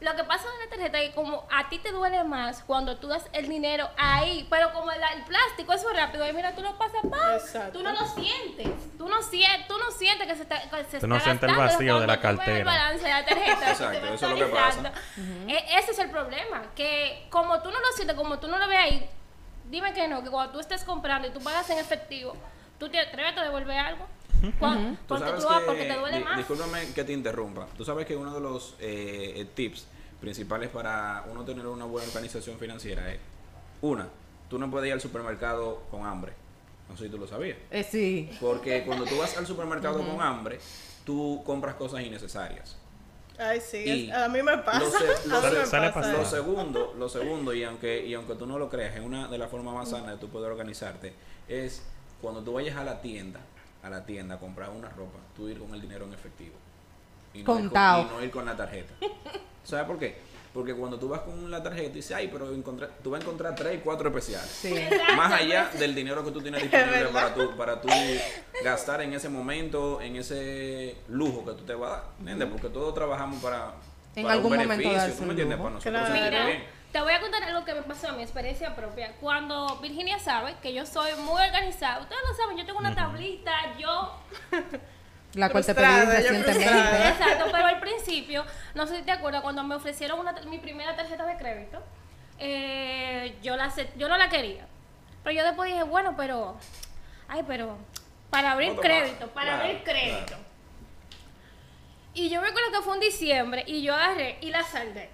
lo 0.00 0.14
que 0.14 0.22
pasa 0.24 0.44
en 0.54 0.60
la 0.64 0.70
tarjeta 0.76 1.00
es 1.00 1.08
que 1.10 1.14
como 1.16 1.44
a 1.50 1.68
ti 1.68 1.78
te 1.78 1.90
duele 1.90 2.22
más 2.22 2.62
cuando 2.62 2.98
tú 2.98 3.08
das 3.08 3.28
el 3.32 3.48
dinero 3.48 3.88
ahí, 3.96 4.46
pero 4.48 4.72
como 4.72 4.92
el, 4.92 5.00
el 5.16 5.24
plástico 5.24 5.72
es 5.72 5.82
muy 5.82 5.92
rápido, 5.92 6.28
y 6.28 6.32
mira, 6.32 6.54
tú 6.54 6.62
lo 6.62 6.78
pasas. 6.78 7.02
Exacto. 7.04 7.78
tú 7.78 7.82
no 7.82 7.92
lo 7.92 8.06
sientes, 8.06 8.68
tú 8.96 9.08
no 9.08 9.20
sientes, 9.22 9.66
tú 9.66 9.76
no 9.76 9.90
sientes 9.90 10.26
que 10.28 10.36
se 10.36 10.42
está, 10.42 10.60
que 10.70 10.84
se 10.84 11.00
Tú 11.00 11.08
no 11.08 11.16
está 11.16 11.24
sientes 11.30 11.50
el 11.50 11.56
vacío 11.56 11.98
de 12.00 12.06
la 12.06 12.20
cartera. 12.20 12.58
el 12.58 12.64
balance 12.64 13.04
de 13.04 13.10
la 13.10 13.24
tarjeta, 13.24 13.70
Exacto, 13.70 14.06
eso 14.14 14.26
es 14.32 14.38
lo 14.38 14.46
que 14.46 14.52
pasa. 14.54 14.92
E- 15.48 15.78
Ese 15.78 15.90
es 15.90 15.98
el 15.98 16.10
problema, 16.10 16.62
que 16.76 17.26
como 17.30 17.60
tú 17.62 17.70
no 17.72 17.80
lo 17.80 17.92
sientes, 17.96 18.16
como 18.16 18.38
tú 18.38 18.46
no 18.46 18.58
lo 18.58 18.68
ves 18.68 18.78
ahí, 18.78 19.10
dime 19.64 19.92
que 19.92 20.06
no, 20.06 20.22
que 20.22 20.30
cuando 20.30 20.52
tú 20.52 20.60
estés 20.60 20.84
comprando 20.84 21.26
y 21.26 21.30
tú 21.32 21.40
pagas 21.40 21.68
en 21.70 21.78
efectivo, 21.78 22.36
tú 22.78 22.88
te 22.88 23.00
atreves 23.00 23.36
a 23.36 23.42
devolver 23.42 23.76
algo. 23.78 24.06
Cuan- 24.58 24.96
Tú 24.96 25.02
porque, 25.08 25.24
sabes 25.24 25.40
tú, 25.42 25.48
vas- 25.48 25.60
que, 25.60 25.66
porque 25.66 25.84
te 25.84 25.98
duele 25.98 26.20
más. 26.20 26.36
discúlpame 26.36 26.92
que 26.94 27.04
te 27.04 27.12
interrumpa. 27.12 27.66
Tú 27.76 27.84
sabes 27.84 28.06
que 28.06 28.16
uno 28.16 28.32
de 28.34 28.40
los 28.40 28.74
eh, 28.80 29.46
tips 29.54 29.86
principales 30.20 30.68
para 30.70 31.24
uno 31.30 31.44
tener 31.44 31.66
una 31.66 31.84
buena 31.84 32.06
organización 32.08 32.58
financiera 32.58 33.12
es, 33.12 33.18
una, 33.80 34.08
tú 34.48 34.58
no 34.58 34.70
puedes 34.70 34.86
ir 34.88 34.92
al 34.92 35.00
supermercado 35.00 35.82
con 35.90 36.06
hambre. 36.06 36.32
No 36.88 36.96
sé 36.96 37.04
si 37.04 37.10
tú 37.10 37.18
lo 37.18 37.26
sabías. 37.26 37.58
Eh, 37.70 37.82
sí. 37.88 38.30
Porque 38.40 38.84
cuando 38.84 39.04
tú 39.04 39.18
vas 39.18 39.36
al 39.36 39.46
supermercado 39.46 39.98
con 39.98 40.20
hambre, 40.22 40.58
tú 41.04 41.42
compras 41.44 41.74
cosas 41.74 42.00
innecesarias. 42.02 42.76
Ay, 43.38 43.60
sí, 43.60 43.76
Y 43.84 44.10
es- 44.10 44.16
a 44.16 44.28
mí 44.28 44.42
me 44.42 44.58
pasa. 44.58 44.80
lo 44.80 44.90
se- 44.90 44.96
a 45.76 45.86
lo 45.86 45.92
pasa. 45.94 46.12
Lo 46.12 46.24
segundo, 46.24 46.94
lo 46.98 47.08
segundo 47.08 47.54
y 47.54 47.62
aunque 47.62 48.04
y 48.04 48.14
aunque 48.14 48.34
tú 48.34 48.46
no 48.46 48.58
lo 48.58 48.68
creas, 48.68 48.96
es 48.96 49.00
una 49.04 49.28
de 49.28 49.38
las 49.38 49.48
formas 49.50 49.74
más 49.74 49.90
sanas 49.90 50.08
de 50.10 50.16
tú 50.16 50.28
poder 50.28 50.50
organizarte, 50.50 51.12
es 51.46 51.82
cuando 52.20 52.42
tú 52.42 52.54
vayas 52.54 52.76
a 52.76 52.82
la 52.84 53.00
tienda, 53.00 53.38
a 53.82 53.90
la 53.90 54.04
tienda 54.04 54.36
a 54.36 54.38
comprar 54.38 54.70
una 54.70 54.88
ropa, 54.90 55.18
tú 55.36 55.48
ir 55.48 55.58
con 55.58 55.72
el 55.74 55.80
dinero 55.80 56.04
en 56.04 56.12
efectivo. 56.14 56.54
Y 57.34 57.42
no, 57.42 57.58
ir 57.60 57.68
con, 57.70 57.80
y 58.00 58.04
no 58.04 58.22
ir 58.24 58.30
con 58.30 58.44
la 58.46 58.56
tarjeta. 58.56 58.94
¿Sabes 59.64 59.84
por 59.86 59.98
qué? 59.98 60.16
Porque 60.54 60.74
cuando 60.74 60.98
tú 60.98 61.08
vas 61.10 61.20
con 61.20 61.50
la 61.50 61.62
tarjeta 61.62 61.90
y 61.90 61.92
dices, 61.96 62.16
ay, 62.16 62.28
pero 62.32 62.52
encontré- 62.54 62.88
tú 63.02 63.10
vas 63.10 63.20
a 63.20 63.22
encontrar 63.22 63.54
tres 63.54 63.76
y 63.76 63.78
cuatro 63.78 64.08
especiales. 64.08 64.48
Sí. 64.50 64.74
Más 65.14 65.32
allá 65.32 65.70
del 65.78 65.94
dinero 65.94 66.24
que 66.24 66.30
tú 66.30 66.40
tienes 66.40 66.62
disponible 66.70 67.06
para 67.12 67.34
tú, 67.34 67.56
para 67.56 67.80
tú 67.80 67.88
gastar 68.64 69.02
en 69.02 69.12
ese 69.12 69.28
momento, 69.28 70.00
en 70.00 70.16
ese 70.16 70.96
lujo 71.08 71.44
que 71.44 71.52
tú 71.52 71.64
te 71.64 71.74
vas 71.74 71.90
a 71.90 71.94
dar. 71.96 72.04
¿Entiendes? 72.20 72.48
Porque 72.50 72.68
todos 72.70 72.94
trabajamos 72.94 73.40
para, 73.42 73.72
En 74.16 74.22
para 74.22 74.34
algún 74.34 74.52
un 74.52 74.58
momento 74.58 74.68
beneficio. 74.76 74.98
darse 74.98 75.16
¿Tú 75.16 75.22
un 75.22 75.28
me 75.28 75.32
entiendes? 75.34 75.58
lujo. 75.58 75.68
Para 75.70 75.74
nosotros 75.74 76.08
Claro. 76.30 76.46
bien. 76.46 76.64
Te 76.92 77.00
voy 77.00 77.12
a 77.12 77.20
contar 77.20 77.42
algo 77.44 77.64
que 77.64 77.74
me 77.74 77.82
pasó 77.82 78.08
a 78.08 78.12
mi 78.12 78.22
experiencia 78.22 78.74
propia. 78.74 79.12
Cuando 79.20 79.76
Virginia 79.76 80.18
sabe 80.18 80.56
que 80.62 80.72
yo 80.72 80.86
soy 80.86 81.12
muy 81.20 81.40
organizada, 81.42 82.00
ustedes 82.00 82.22
lo 82.28 82.34
saben, 82.36 82.56
yo 82.56 82.64
tengo 82.64 82.78
una 82.78 82.94
tablita, 82.94 83.76
yo 83.78 84.14
La 85.34 85.50
cual 85.50 85.64
te 85.64 85.74
pedí 85.74 85.84
recientemente. 86.06 87.08
Exacto, 87.08 87.44
pero 87.52 87.66
al 87.66 87.80
principio, 87.80 88.44
no 88.74 88.86
sé 88.86 88.96
si 88.96 89.02
te 89.02 89.12
acuerdas, 89.12 89.42
cuando 89.42 89.62
me 89.64 89.74
ofrecieron 89.74 90.18
una, 90.18 90.32
mi 90.46 90.58
primera 90.58 90.96
tarjeta 90.96 91.26
de 91.26 91.36
crédito, 91.36 91.82
eh, 92.38 93.36
yo, 93.42 93.56
la, 93.56 93.70
yo 93.96 94.08
no 94.08 94.16
la 94.16 94.28
quería. 94.30 94.66
Pero 95.22 95.36
yo 95.36 95.44
después 95.44 95.70
dije, 95.70 95.82
bueno, 95.82 96.14
pero, 96.16 96.56
ay, 97.28 97.44
pero 97.46 97.76
para 98.30 98.52
abrir 98.52 98.70
Otro 98.70 98.82
crédito, 98.82 99.26
más. 99.26 99.34
para 99.34 99.46
Claro, 99.50 99.62
abrir 99.64 99.82
crédito. 99.84 100.26
claro. 100.26 100.42
Y 102.14 102.30
yo 102.30 102.40
me 102.40 102.48
acuerdo 102.48 102.70
que 102.72 102.80
fue 102.80 102.94
en 102.94 103.00
diciembre 103.00 103.64
y 103.66 103.82
yo 103.82 103.94
agarré 103.94 104.38
y 104.40 104.50
la 104.50 104.62
saldé. 104.62 105.10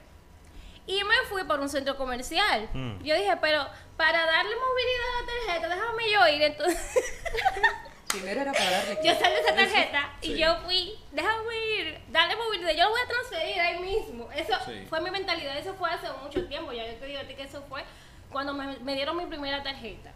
Y 0.87 1.03
me 1.05 1.15
fui 1.31 1.45
por 1.45 1.61
un 1.61 1.69
centro 1.69 1.97
comercial. 1.97 2.69
Mm. 2.75 3.03
Yo 3.03 3.15
dije, 3.15 3.37
pero 3.41 3.67
para 3.97 4.27
darle 4.27 4.55
movilidad 4.55 5.07
a 5.07 5.21
la 5.23 5.27
tarjeta, 5.27 5.75
déjame 5.75 6.11
yo 6.11 6.29
ir. 6.37 6.43
Entonces, 6.43 7.15
Primero 8.09 8.43
era 8.43 8.53
para 8.53 8.71
darle 8.71 8.99
yo 9.03 9.13
salí 9.19 9.35
esa 9.35 9.55
tarjeta 9.57 10.13
Sí. 10.21 10.33
y 10.35 10.39
yo 10.39 10.57
fui, 10.59 10.95
déjame 11.11 11.57
ir, 11.79 12.01
darle 12.11 12.37
movilidad. 12.37 12.71
Yo 12.73 12.85
lo 12.85 12.91
voy 12.91 13.01
a 13.01 13.09
transferir 13.09 13.61
ahí 13.61 13.79
mismo. 13.81 14.31
Eso 14.33 14.53
Sí. 14.67 14.87
fue 14.89 15.01
mi 15.01 15.11
mentalidad. 15.11 15.57
Eso 15.59 15.75
fue 15.75 15.91
hace 15.91 16.07
mucho 16.23 16.47
tiempo. 16.47 16.73
Ya 16.73 16.87
yo 16.87 16.95
te 16.97 17.07
digo 17.07 17.21
a 17.21 17.25
ti 17.25 17.35
que 17.35 17.43
eso 17.43 17.63
fue 17.69 17.83
cuando 18.31 18.53
me, 18.53 18.79
me 18.81 18.95
dieron 18.95 19.17
mi 19.17 19.27
primera 19.27 19.63
tarjeta. 19.63 20.13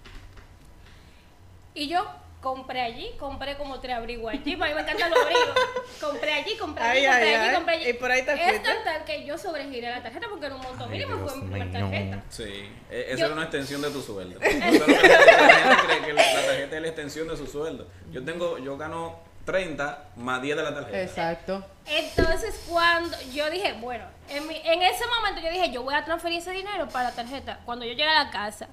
Y 1.74 1.88
yo 1.88 2.06
compré 2.54 2.80
allí, 2.80 3.10
compré 3.18 3.56
como 3.56 3.78
tres 3.80 3.96
abrigos 3.96 4.32
allí, 4.32 4.56
para 4.56 4.70
mí 4.70 4.74
me 4.76 4.82
encantan 4.82 5.10
los 5.10 5.20
abrigos. 5.20 5.48
Compré 6.00 6.32
allí, 6.32 6.56
compré 6.56 6.84
allí, 6.84 7.04
Ay, 7.04 7.06
compré 7.06 7.28
ay, 7.28 7.34
allí, 7.34 7.48
ay. 7.48 7.54
compré 7.56 7.74
allí. 7.74 7.88
Y 7.88 7.92
por 7.94 8.10
ahí 8.10 8.22
te 8.22 8.32
Es 8.54 8.62
tan 8.62 8.84
tal 8.84 9.04
que 9.04 9.24
yo 9.24 9.36
sobregiré 9.36 9.90
la 9.90 10.02
tarjeta 10.02 10.26
porque 10.30 10.46
era 10.46 10.54
un 10.54 10.60
monto 10.62 10.86
mínimo 10.86 11.18
fue 11.26 11.36
mi 11.36 11.42
primera 11.42 11.64
mío. 11.66 11.80
tarjeta. 11.80 12.22
Sí, 12.30 12.70
e- 12.90 13.06
esa 13.08 13.16
Yo- 13.16 13.24
era 13.26 13.34
una 13.34 13.42
extensión 13.44 13.82
de 13.82 13.90
tu 13.90 14.00
sueldo. 14.00 14.40
Eso 14.42 14.56
es 14.66 14.78
lo 14.80 14.86
que 14.86 14.92
la 14.92 14.98
gente- 14.98 15.26
la 15.26 15.54
gente 15.54 15.86
cree 15.86 16.00
que 16.06 16.12
la, 16.14 16.22
la 16.34 16.46
tarjeta 16.46 16.76
es 16.76 16.82
la 16.82 16.88
extensión 16.88 17.28
de 17.28 17.36
su 17.36 17.46
sueldo. 17.46 17.86
Yo 18.10 18.24
tengo, 18.24 18.58
yo 18.58 18.76
gano 18.78 19.18
30 19.44 20.04
más 20.16 20.40
10 20.42 20.56
de 20.56 20.62
la 20.62 20.74
tarjeta. 20.74 21.02
Exacto. 21.02 21.64
Entonces, 21.86 22.64
cuando 22.68 23.16
yo 23.32 23.50
dije, 23.50 23.72
bueno, 23.80 24.04
en, 24.28 24.46
mi- 24.46 24.60
en 24.64 24.82
ese 24.82 25.04
momento 25.06 25.40
yo 25.40 25.50
dije, 25.50 25.70
yo 25.70 25.82
voy 25.82 25.94
a 25.94 26.04
transferir 26.04 26.38
ese 26.38 26.52
dinero 26.52 26.88
para 26.88 27.10
la 27.10 27.14
tarjeta. 27.14 27.60
Cuando 27.64 27.84
yo 27.84 27.92
llegué 27.92 28.08
a 28.08 28.24
la 28.24 28.30
casa, 28.30 28.68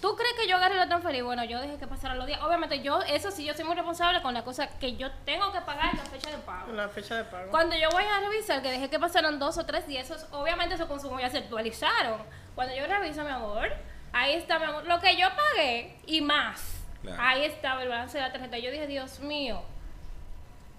¿tú 0.00 0.14
crees 0.16 0.34
que 0.34 0.46
yo 0.48 0.56
agarré 0.56 0.74
y 0.74 0.78
lo 0.78 0.86
transferí? 0.88 1.20
Bueno, 1.22 1.42
yo 1.44 1.60
dejé 1.60 1.76
que 1.78 1.86
pasaran 1.86 2.18
los 2.18 2.26
días. 2.26 2.40
Obviamente, 2.42 2.82
yo, 2.82 3.00
eso 3.02 3.30
sí, 3.30 3.44
yo 3.44 3.54
soy 3.54 3.64
muy 3.64 3.74
responsable 3.74 4.20
con 4.22 4.34
la 4.34 4.44
cosa 4.44 4.66
que 4.78 4.96
yo 4.96 5.10
tengo 5.24 5.50
que 5.52 5.60
pagar 5.62 5.90
en 5.92 5.98
la 5.98 6.04
fecha 6.04 6.30
de 6.30 6.38
pago. 6.38 6.72
La 6.72 6.88
fecha 6.88 7.16
de 7.16 7.24
pago. 7.24 7.50
Cuando 7.50 7.74
yo 7.76 7.88
voy 7.90 8.04
a 8.04 8.20
revisar, 8.20 8.60
que 8.62 8.70
dejé 8.70 8.90
que 8.90 8.98
pasaran 8.98 9.38
dos 9.38 9.56
o 9.58 9.64
tres 9.66 9.86
días, 9.86 10.10
esos, 10.10 10.26
obviamente 10.32 10.74
esos 10.74 10.86
consumos 10.86 11.20
ya 11.20 11.30
se 11.30 11.38
actualizaron. 11.38 12.20
Cuando 12.54 12.74
yo 12.76 12.86
reviso, 12.86 13.22
mi 13.24 13.30
amor, 13.30 13.68
ahí 14.12 14.34
está, 14.34 14.58
mi 14.58 14.66
amor, 14.66 14.84
lo 14.86 15.00
que 15.00 15.16
yo 15.16 15.28
pagué 15.34 15.96
y 16.06 16.20
más. 16.20 16.80
Claro. 17.02 17.20
Ahí 17.22 17.44
estaba 17.44 17.82
el 17.82 17.88
balance 17.88 18.18
de 18.18 18.24
la 18.24 18.32
tarjeta. 18.32 18.58
Yo 18.58 18.70
dije, 18.70 18.86
Dios 18.86 19.18
mío, 19.20 19.62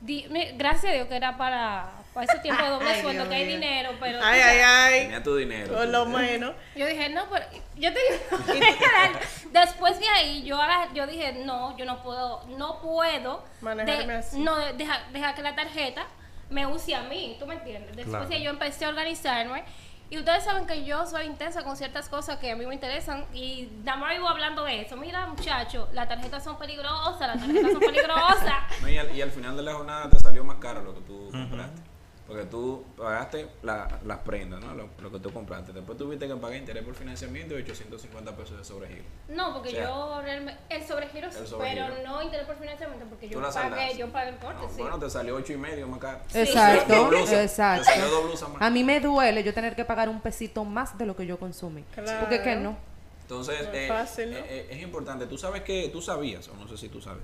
di- 0.02 0.28
mi- 0.30 0.52
gracias 0.58 0.92
a 0.92 0.96
Dios 0.96 1.08
que 1.08 1.16
era 1.16 1.38
para, 1.38 1.90
para 2.14 2.26
ese 2.26 2.40
tiempo 2.40 2.64
de 2.64 2.70
doble 2.70 2.90
Ay, 2.90 3.02
sueldo, 3.02 3.24
Dios 3.24 3.30
que 3.30 3.36
hay 3.36 3.48
dinero, 3.48 3.92
pero... 4.00 4.20
Ay. 4.24 5.02
Tenía 5.02 5.24
tu 5.24 5.36
dinero. 5.36 5.74
Por 5.74 5.88
lo 5.88 6.06
menos. 6.06 6.54
Yo 6.76 6.86
dije, 6.86 7.10
no, 7.10 7.24
pero 7.32 7.46
yo 7.76 7.92
te 7.94 8.00
digo, 8.00 8.38
después 9.52 10.00
de 10.00 10.08
ahí 10.10 10.44
yo 10.44 10.58
yo 10.94 11.08
dije, 11.08 11.34
no, 11.46 11.76
yo 11.78 11.86
no 11.86 12.02
puedo, 12.04 12.46
no 12.58 12.80
puedo 12.82 13.44
Manejarme 13.62 14.14
de- 14.14 14.20
así. 14.20 14.40
no 14.40 14.56
de- 14.58 14.74
dejar, 14.74 15.12
dejar 15.12 15.36
que 15.36 15.42
la 15.42 15.56
tarjeta 15.56 16.06
me 16.50 16.68
use 16.68 16.94
a 16.96 17.02
mí, 17.04 17.36
¿tú 17.40 17.46
me 17.48 17.56
entiendes? 17.56 17.96
Después 17.96 18.10
Claro. 18.10 18.28
de 18.30 18.36
ahí 18.36 18.44
yo 18.44 18.50
empecé 18.52 18.86
a 18.86 18.90
organizarme 18.90 19.64
y 20.10 20.20
ustedes 20.20 20.44
saben 20.44 20.68
que 20.68 20.84
yo 20.86 21.08
soy 21.08 21.26
intensa 21.26 21.64
con 21.64 21.76
ciertas 21.76 22.08
cosas 22.10 22.38
que 22.38 22.52
a 22.52 22.56
mí 22.56 22.66
me 22.68 22.74
interesan 22.76 23.26
y 23.34 23.70
nada 23.84 23.98
más 23.98 24.12
vivo 24.12 24.28
hablando 24.30 24.64
de 24.64 24.82
eso. 24.82 24.96
Mira, 24.96 25.26
muchacho, 25.26 25.90
las 25.94 26.08
tarjetas 26.08 26.44
son 26.44 26.60
peligrosas, 26.60 27.20
las 27.22 27.40
tarjetas 27.40 27.72
son 27.72 27.80
peligrosas. 27.80 28.54
No, 28.82 28.90
y, 28.90 28.98
al, 28.98 29.16
y 29.16 29.22
al 29.22 29.32
final 29.32 29.56
de 29.58 29.64
la 29.64 29.74
jornada 29.74 30.10
te 30.10 30.20
salió 30.20 30.44
más 30.44 30.58
caro 30.58 30.84
lo 30.84 30.94
que 30.94 31.02
tú 31.02 31.30
compraste. 31.32 31.82
Porque 32.28 32.46
tú 32.46 32.86
pagaste 32.98 33.48
la- 33.64 34.00
las 34.06 34.20
prendas, 34.20 34.62
¿no? 34.64 34.74
Lo, 34.74 34.88
lo 35.02 35.12
que 35.12 35.20
tú 35.20 35.32
compraste. 35.34 35.74
Después 35.74 35.98
tuviste 35.98 36.26
que 36.26 36.36
pagar 36.38 36.58
interés 36.58 36.82
por 36.84 36.96
financiamiento 36.96 37.54
y 37.60 37.64
850 37.64 38.36
pesos 38.36 38.58
de 38.58 38.64
sobregiro. 38.64 39.04
No, 39.28 39.54
porque 39.54 39.70
O 39.70 39.72
sea, 39.74 39.84
yo 39.90 40.22
realmente. 40.22 40.62
El 40.70 40.88
sobregiro 40.88 41.30
sí, 41.32 41.40
el 41.42 41.48
sobregiro. 41.48 41.86
pero 41.90 42.08
no 42.08 42.22
interés 42.24 42.46
por 42.48 42.56
financiamiento, 42.56 43.06
porque 43.10 43.28
yo 43.28 43.42
pagué, 43.42 43.52
saldaste. 43.54 43.98
yo 43.98 44.10
pagué 44.10 44.30
el 44.30 44.36
corte, 44.38 44.62
No, 44.64 44.70
sí. 44.70 44.82
Bueno, 44.82 45.00
te 45.00 45.10
salió 45.10 45.36
8 45.36 45.52
y 45.54 45.58
medio 45.58 45.88
más 45.88 46.00
caro. 46.00 46.20
Exacto, 46.34 47.12
exacto. 47.14 47.84
Te 47.86 47.92
salió 47.92 48.10
dos 48.10 48.24
blusas 48.26 48.50
más. 48.50 48.62
A 48.62 48.70
mí 48.70 48.84
me 48.86 49.02
duele 49.02 49.44
yo 49.44 49.54
tener 49.54 49.76
que 49.76 49.84
pagar 49.84 50.08
un 50.08 50.22
pesito 50.22 50.64
más 50.64 50.98
de 50.98 51.06
lo 51.06 51.16
que 51.18 51.26
yo 51.26 51.38
consumí. 51.38 51.84
Claro. 51.94 52.22
Porque 52.22 52.42
que 52.42 52.56
no. 52.56 52.78
Entonces, 53.24 53.64
No 53.64 53.70
es 53.72 53.76
eh, 53.76 53.88
fácil, 53.88 54.32
¿no? 54.32 54.38
eh, 54.38 54.44
eh, 54.48 54.68
es 54.72 54.82
importante. 54.82 55.26
Tú 55.26 55.38
sabes 55.38 55.64
que, 55.64 55.90
tú 55.90 56.02
sabías, 56.02 56.48
o 56.50 56.56
no 56.56 56.68
sé 56.68 56.78
si 56.78 56.88
tú 56.90 57.02
sabes, 57.02 57.24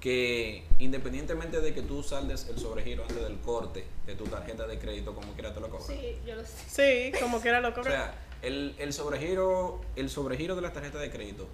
que 0.00 0.64
independientemente 0.78 1.60
de 1.60 1.74
que 1.74 1.82
tú 1.82 2.02
saldes 2.04 2.48
el 2.48 2.58
sobregiro 2.58 3.02
antes 3.02 3.20
del 3.20 3.38
corte 3.40 3.84
de 4.06 4.14
tu 4.14 4.24
tarjeta 4.24 4.66
de 4.66 4.78
crédito, 4.78 5.14
como 5.14 5.32
quiera 5.32 5.52
te 5.52 5.60
lo 5.60 5.68
cobran. 5.68 5.88
Sí, 5.88 6.16
yo 6.26 6.36
lo 6.36 6.42
sé. 6.44 7.12
Sí, 7.12 7.18
como 7.20 7.40
quiera 7.40 7.60
lo 7.60 7.70
O 7.70 7.74
cobra. 7.74 7.90
sea, 7.90 8.14
el, 8.42 8.76
el 8.78 8.92
sobregiro, 8.92 9.80
el 9.96 10.08
sobregiro 10.08 10.54
de 10.54 10.62
las 10.62 10.72
tarjetas 10.72 11.00
de 11.00 11.10
crédito, 11.10 11.48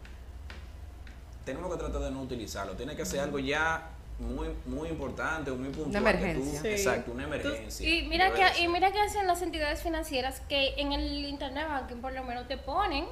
tenemos 1.45 1.71
que 1.73 1.79
tratar 1.79 2.01
de 2.03 2.11
no 2.11 2.23
utilizarlo. 2.23 2.75
Tiene 2.75 2.97
que 2.97 3.05
ser 3.05 3.21
algo 3.21 3.39
ya 3.39 3.91
muy, 4.19 4.49
muy 4.67 4.89
importante 4.89 5.51
o 5.51 5.57
muy 5.57 5.71
puntual. 5.71 5.93
que 6.05 6.11
tú- 6.13 6.17
emergencia. 6.19 6.61
Sí. 6.63 6.69
Exacto, 6.69 7.13
una 7.13 7.25
emergencia. 7.25 7.89
Y 7.89 8.07
mira 8.09 8.33
que 8.33 8.63
y 8.63 8.69
mira 8.69 8.93
que 8.93 9.01
hacen 9.01 9.27
las 9.27 9.43
entidades 9.43 9.83
financieras 9.83 10.41
que 10.49 10.75
en 10.77 10.93
el 10.93 11.25
internet 11.25 11.67
banking 11.69 11.97
por 12.03 12.13
lo 12.13 12.23
menos 12.25 12.47
te 12.47 12.57
ponen 12.59 13.07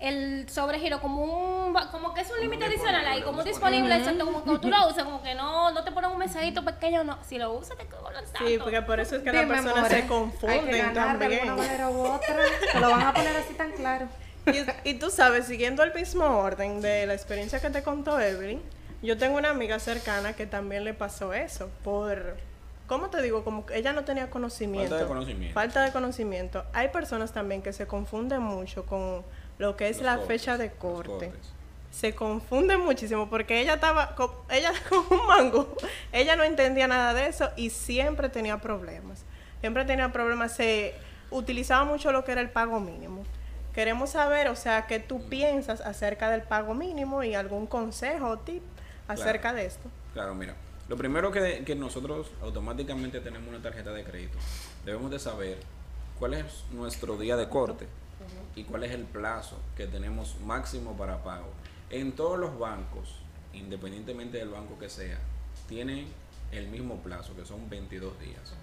el 0.00 0.48
sobregiro 0.48 1.00
como 1.00 1.22
un 1.22 1.74
como 1.90 2.12
que 2.14 2.20
es 2.20 2.30
un 2.30 2.40
límite 2.40 2.64
adicional 2.66 3.06
ahí, 3.06 3.22
como 3.22 3.42
disponible. 3.42 3.94
disponible, 3.94 3.96
exacto, 3.96 4.24
como 4.26 4.44
que 4.44 4.58
tú 4.60 4.68
lo 4.68 4.88
usas, 4.88 5.04
como 5.04 5.22
que 5.22 5.34
no, 5.34 5.70
no 5.70 5.84
te 5.84 5.92
ponen 5.92 6.10
un 6.10 6.18
mensajito 6.18 6.64
pequeño, 6.64 7.04
no, 7.04 7.18
si 7.24 7.38
lo 7.38 7.52
usas 7.52 7.76
te 7.76 7.86
cobran 7.86 8.24
tanto. 8.24 8.46
Sí, 8.46 8.58
porque 8.58 8.82
por 8.82 9.00
eso 9.00 9.16
es 9.16 9.22
que 9.22 9.32
las 9.32 9.46
personas 9.46 9.88
se 9.88 10.06
confunden 10.06 10.58
Hay 10.60 10.64
que 10.66 10.78
ganar 10.78 11.18
de 11.18 11.24
también. 11.24 11.48
alguna 11.48 11.62
manera 11.66 11.90
u 11.90 12.00
otra. 12.06 12.36
Te 12.72 12.80
lo 12.80 12.90
van 12.90 13.02
a 13.02 13.14
poner 13.14 13.36
así 13.36 13.54
tan 13.54 13.72
claro. 13.72 14.08
Y, 14.84 14.90
y 14.90 14.94
tú 14.98 15.10
sabes, 15.10 15.46
siguiendo 15.46 15.82
el 15.82 15.94
mismo 15.94 16.24
orden 16.24 16.80
de 16.82 17.06
la 17.06 17.14
experiencia 17.14 17.60
que 17.60 17.70
te 17.70 17.82
contó 17.82 18.20
Evelyn, 18.20 18.60
yo 19.02 19.16
tengo 19.16 19.38
una 19.38 19.50
amiga 19.50 19.78
cercana 19.78 20.34
que 20.34 20.46
también 20.46 20.84
le 20.84 20.92
pasó 20.92 21.32
eso. 21.32 21.70
Por, 21.82 22.36
¿cómo 22.86 23.08
te 23.08 23.22
digo? 23.22 23.42
Como 23.44 23.64
que 23.64 23.78
ella 23.78 23.92
no 23.94 24.04
tenía 24.04 24.28
conocimiento. 24.28 24.90
Falta 24.90 25.02
de 25.04 25.08
conocimiento. 25.08 25.54
Falta 25.54 25.82
de 25.82 25.92
conocimiento. 25.92 26.64
Hay 26.72 26.88
personas 26.88 27.32
también 27.32 27.62
que 27.62 27.72
se 27.72 27.86
confunden 27.86 28.42
mucho 28.42 28.84
con 28.84 29.24
lo 29.58 29.76
que 29.76 29.88
es 29.88 29.98
Los 29.98 30.06
la 30.06 30.16
cortes, 30.16 30.28
fecha 30.28 30.58
de 30.58 30.72
corte. 30.72 31.32
Se 31.90 32.14
confunde 32.14 32.76
muchísimo 32.76 33.30
porque 33.30 33.60
ella 33.60 33.74
estaba 33.74 34.14
con, 34.16 34.30
ella 34.50 34.72
con 34.88 35.04
un 35.10 35.26
mango. 35.26 35.76
Ella 36.12 36.36
no 36.36 36.42
entendía 36.42 36.88
nada 36.88 37.14
de 37.14 37.28
eso 37.28 37.50
y 37.56 37.70
siempre 37.70 38.28
tenía 38.28 38.60
problemas. 38.60 39.24
Siempre 39.60 39.84
tenía 39.84 40.12
problemas. 40.12 40.54
Se 40.54 40.94
utilizaba 41.30 41.84
mucho 41.84 42.10
lo 42.10 42.24
que 42.24 42.32
era 42.32 42.40
el 42.40 42.50
pago 42.50 42.80
mínimo. 42.80 43.24
Queremos 43.72 44.10
saber, 44.10 44.48
o 44.48 44.56
sea, 44.56 44.86
qué 44.86 45.00
tú 45.00 45.28
piensas 45.28 45.80
acerca 45.80 46.30
del 46.30 46.42
pago 46.42 46.74
mínimo 46.74 47.22
y 47.22 47.34
algún 47.34 47.66
consejo 47.66 48.28
o 48.28 48.38
tip 48.38 48.62
acerca 49.08 49.52
de 49.52 49.66
esto. 49.66 49.88
Claro, 50.12 50.34
mira. 50.34 50.54
Lo 50.88 50.96
primero 50.96 51.32
que, 51.32 51.64
que 51.64 51.74
nosotros 51.74 52.30
automáticamente 52.42 53.20
tenemos 53.20 53.48
una 53.48 53.62
tarjeta 53.62 53.92
de 53.92 54.04
crédito, 54.04 54.36
debemos 54.84 55.10
de 55.10 55.18
saber 55.18 55.58
cuál 56.18 56.34
es 56.34 56.44
nuestro 56.72 57.16
día 57.16 57.36
de 57.36 57.48
corte 57.48 57.86
y 58.54 58.64
cuál 58.64 58.84
es 58.84 58.92
el 58.92 59.04
plazo 59.04 59.58
que 59.76 59.86
tenemos 59.86 60.36
máximo 60.40 60.96
para 60.96 61.22
pago. 61.22 61.48
En 61.90 62.12
todos 62.12 62.38
los 62.38 62.58
bancos, 62.58 63.20
independientemente 63.52 64.38
del 64.38 64.48
banco 64.50 64.78
que 64.78 64.88
sea, 64.88 65.18
tienen 65.68 66.06
el 66.52 66.68
mismo 66.68 66.96
plazo, 67.02 67.34
que 67.36 67.44
son 67.44 67.68
22 67.68 68.18
días. 68.20 68.54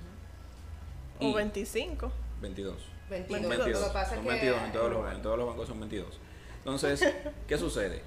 O 1.20 1.28
Y- 1.30 1.34
25. 1.34 2.12
22. 2.42 2.76
22. 3.10 3.42
22. 3.50 3.80
Lo 3.82 3.88
que 3.88 3.94
pasa 3.94 4.16
son 4.16 4.20
es 4.20 4.24
que- 4.24 4.30
22 4.30 4.62
en 4.64 4.72
todos, 4.72 4.92
los, 4.92 5.14
en 5.14 5.22
todos 5.22 5.38
los 5.38 5.48
bancos 5.48 5.68
son 5.68 5.80
22. 5.80 6.20
Entonces, 6.60 7.14
¿qué 7.48 7.58
sucede? 7.58 8.02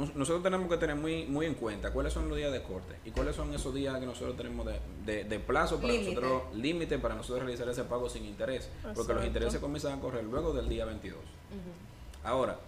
Nos- 0.00 0.16
Nosotros 0.16 0.42
tenemos 0.42 0.68
que 0.68 0.76
tener 0.78 0.96
muy, 0.96 1.26
muy 1.26 1.46
en 1.46 1.54
cuenta 1.54 1.92
cuáles 1.92 2.12
son 2.12 2.28
los 2.28 2.36
días 2.38 2.50
de 2.52 2.62
corte 2.62 2.96
y 3.04 3.10
cuáles 3.10 3.36
son 3.36 3.52
esos 3.54 3.74
días 3.74 3.98
que 4.00 4.06
nosotros 4.06 4.36
tenemos 4.36 4.66
de, 4.66 4.80
de- 5.04 5.24
de 5.24 5.38
plazo 5.38 5.76
para 5.80 5.92
Límite. 5.92 6.14
nosotros, 6.14 6.42
límite 6.56 6.98
para 6.98 7.14
nosotros 7.14 7.42
realizar 7.44 7.68
ese 7.68 7.84
pago 7.84 8.08
sin 8.08 8.24
interés, 8.24 8.68
porque 8.94 9.12
los 9.14 9.24
intereses 9.26 9.60
comienzan 9.60 9.98
a 9.98 10.00
correr 10.00 10.24
luego 10.24 10.52
del 10.52 10.68
día 10.68 10.84
22. 10.86 11.18
Ahora, 12.24 12.58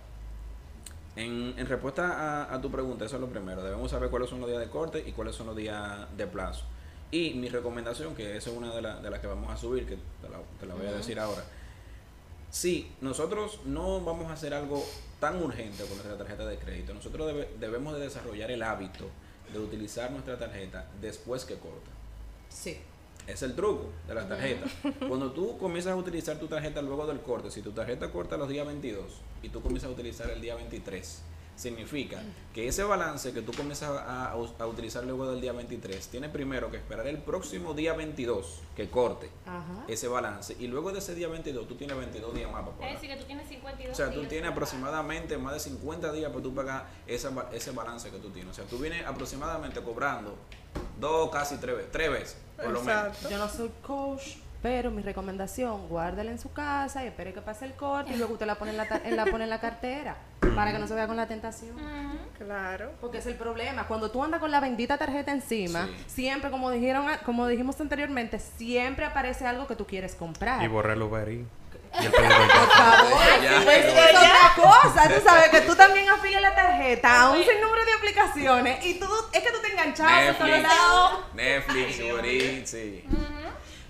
en, 1.17 1.55
en 1.59 1.67
respuesta 1.67 2.45
a, 2.45 2.55
a 2.55 2.61
tu 2.61 2.71
pregunta, 2.71 3.05
eso 3.05 3.17
es 3.17 3.21
lo 3.21 3.29
primero, 3.29 3.62
debemos 3.62 3.91
saber 3.91 4.09
cuáles 4.11 4.31
son 4.31 4.41
los 4.41 4.49
días 4.49 4.61
de 4.61 4.69
corte 4.71 5.05
y 5.07 5.12
cuáles 5.12 5.35
son 5.35 5.47
los 5.47 5.57
días 5.57 6.07
de 6.17 6.27
plazo. 6.27 6.65
Y 7.11 7.35
mi 7.35 7.49
recomendación, 7.51 8.15
que 8.15 8.37
esa 8.37 8.51
es 8.51 8.57
una 8.57 8.75
de, 8.75 8.81
la- 8.83 9.01
de 9.01 9.11
las 9.11 9.21
que 9.21 9.27
vamos 9.27 9.51
a 9.51 9.57
subir, 9.57 9.87
que 9.87 9.97
te 9.97 10.29
la, 10.31 10.39
te 10.59 10.67
la 10.67 10.75
voy 10.75 10.87
a 10.87 10.93
decir 10.93 11.19
ahora. 11.21 11.45
Si 12.51 12.91
nosotros 13.01 13.61
no 13.65 14.01
vamos 14.03 14.31
a 14.31 14.35
hacer 14.35 14.55
algo 14.55 14.83
tan 15.23 15.41
urgente 15.41 15.85
con 15.85 15.93
nuestra 15.97 16.19
tarjeta 16.19 16.45
de 16.45 16.59
crédito, 16.59 16.93
nosotros 16.93 17.29
debe- 17.29 17.49
debemos 17.61 17.95
de 17.95 18.00
desarrollar 18.00 18.50
el 18.50 18.61
hábito 18.61 19.09
de 19.52 19.59
utilizar 19.61 20.11
nuestra 20.11 20.37
tarjeta 20.37 20.88
después 21.00 21.45
que 21.45 21.55
corta. 21.55 21.91
Sí. 22.49 22.76
Es 23.29 23.41
el 23.43 23.55
truco 23.55 23.91
de 24.09 24.14
las 24.17 24.29
tarjetas. 24.29 24.69
Cuando 25.09 25.31
tú 25.31 25.57
comienzas 25.59 25.93
a 25.93 25.97
utilizar 25.97 26.38
tu 26.41 26.49
tarjeta 26.49 26.83
luego 26.83 27.07
del 27.07 27.21
corte, 27.21 27.52
si 27.52 27.62
tu 27.62 27.71
tarjeta 27.71 28.11
corta 28.11 28.37
los 28.37 28.49
días 28.49 28.67
22 28.67 29.05
y 29.45 29.49
tú 29.49 29.62
comienzas 29.62 29.91
a 29.91 29.93
utilizar 29.93 30.29
el 30.29 30.41
día 30.41 30.57
23, 30.57 31.23
significa 31.62 32.23
que 32.52 32.69
ese 32.69 32.83
balance 32.83 33.33
que 33.33 33.40
tú 33.40 33.52
comienzas 33.52 33.90
a, 33.90 34.37
utilizar 34.66 35.04
luego 35.04 35.31
del 35.31 35.40
día 35.40 35.52
23, 35.52 36.09
tiene 36.09 36.28
primero 36.28 36.71
que 36.71 36.76
esperar 36.76 37.07
el 37.07 37.19
próximo 37.19 37.73
día 37.73 37.95
22 37.95 38.61
que 38.76 38.90
corte 38.90 39.31
Ajá. 39.47 39.85
ese 39.88 40.09
balance 40.09 40.57
y 40.59 40.66
luego 40.66 40.92
de 40.92 40.99
ese 40.99 41.14
día 41.14 41.28
22 41.28 41.69
tú 41.69 41.76
tienes 41.76 41.97
22 41.97 42.35
días 42.35 42.50
más 42.50 42.62
para 42.62 42.73
Es 42.73 42.78
pagar. 42.78 42.95
decir, 42.95 43.11
que 43.11 43.16
tú 43.16 43.25
tienes 43.25 43.49
52 43.49 43.92
O 43.92 43.97
sea, 43.97 44.12
tú 44.12 44.19
días 44.21 44.28
tienes 44.28 44.50
aproximadamente 44.50 45.38
más 45.38 45.54
de 45.54 45.61
50 45.61 46.12
días 46.12 46.31
para 46.31 46.42
tú 46.42 46.54
pagar 46.54 46.90
esa 47.07 47.31
ese 47.52 47.71
balance 47.71 48.11
que 48.11 48.19
tú 48.19 48.31
tienes. 48.31 48.52
O 48.52 48.54
sea, 48.54 48.64
tú 48.64 48.78
vienes 48.78 49.07
aproximadamente 49.07 49.81
cobrando 49.81 50.37
dos, 50.99 51.31
casi 51.31 51.57
tres 51.57 51.76
veces, 51.76 51.92
tres 51.92 52.11
veces, 52.11 52.37
por 52.57 52.66
lo 52.71 52.83
menos. 52.83 53.07
Exacto. 53.07 53.31
Yo 53.31 53.38
no 53.38 53.49
soy 53.49 53.71
coach, 53.83 54.23
pero 54.62 54.90
mi 54.92 55.02
recomendación, 55.02 55.88
guárdela 55.88 56.31
en 56.31 56.38
su 56.38 56.52
casa 56.52 57.02
y 57.04 57.09
espere 57.09 57.33
que 57.33 57.40
pase 57.42 57.64
el 57.64 57.75
corte 57.75 58.12
y 58.12 58.16
luego 58.16 58.35
usted 58.35 58.47
la 58.47 58.54
pone 58.54 58.71
en 58.71 58.76
la, 58.76 58.87
en 59.04 59.16
la, 59.16 59.25
pone 59.26 59.45
en 59.45 59.50
la 59.50 59.61
cartera 59.61 60.16
para 60.54 60.71
que 60.73 60.78
no 60.78 60.87
se 60.87 60.95
vea 60.95 61.07
con 61.07 61.16
la 61.16 61.26
tentación. 61.26 61.75
Claro. 62.38 62.92
Porque 63.00 63.19
es 63.19 63.26
el 63.26 63.35
problema. 63.35 63.87
Cuando 63.88 64.11
tú 64.11 64.23
andas 64.23 64.38
con 64.40 64.50
la 64.50 64.61
bendita 64.61 64.97
tarjeta 64.99 65.33
encima, 65.33 65.87
Sí. 65.87 66.04
siempre, 66.07 66.50
como 66.50 66.71
dijeron, 66.71 67.09
a- 67.09 67.19
como 67.19 67.47
dijimos 67.49 67.81
anteriormente, 67.81 68.38
siempre 68.38 69.04
aparece 69.04 69.47
algo 69.47 69.66
que 69.66 69.75
tú 69.76 69.87
quieres 69.87 70.14
comprar. 70.14 70.62
Y 70.62 70.69
borré 70.69 70.92
el 70.92 71.02
Uber 71.02 71.28
Por 71.92 72.11
favor, 72.11 73.12
pues, 73.64 73.85
es 73.85 74.16
otra 74.16 74.54
cosa. 74.57 75.09
Tú 75.14 75.21
sabes 75.25 75.49
que 75.50 75.61
tú 75.62 75.75
también 75.75 76.09
afilias 76.11 76.40
la 76.40 76.54
tarjeta 76.54 77.21
a 77.23 77.31
un 77.31 77.38
sinnúmero 77.42 77.85
de 77.85 77.92
aplicaciones 77.99 78.87
y 78.87 78.99
tú, 78.99 79.07
es 79.33 79.40
que 79.42 79.50
tú 79.50 79.59
te 79.61 79.73
todos 79.92 80.11
Netflix, 80.49 80.62
lados. 80.62 81.19
Netflix, 81.35 82.00
Uber 82.00 82.25
Eats, 82.25 82.71
sí. 82.71 83.04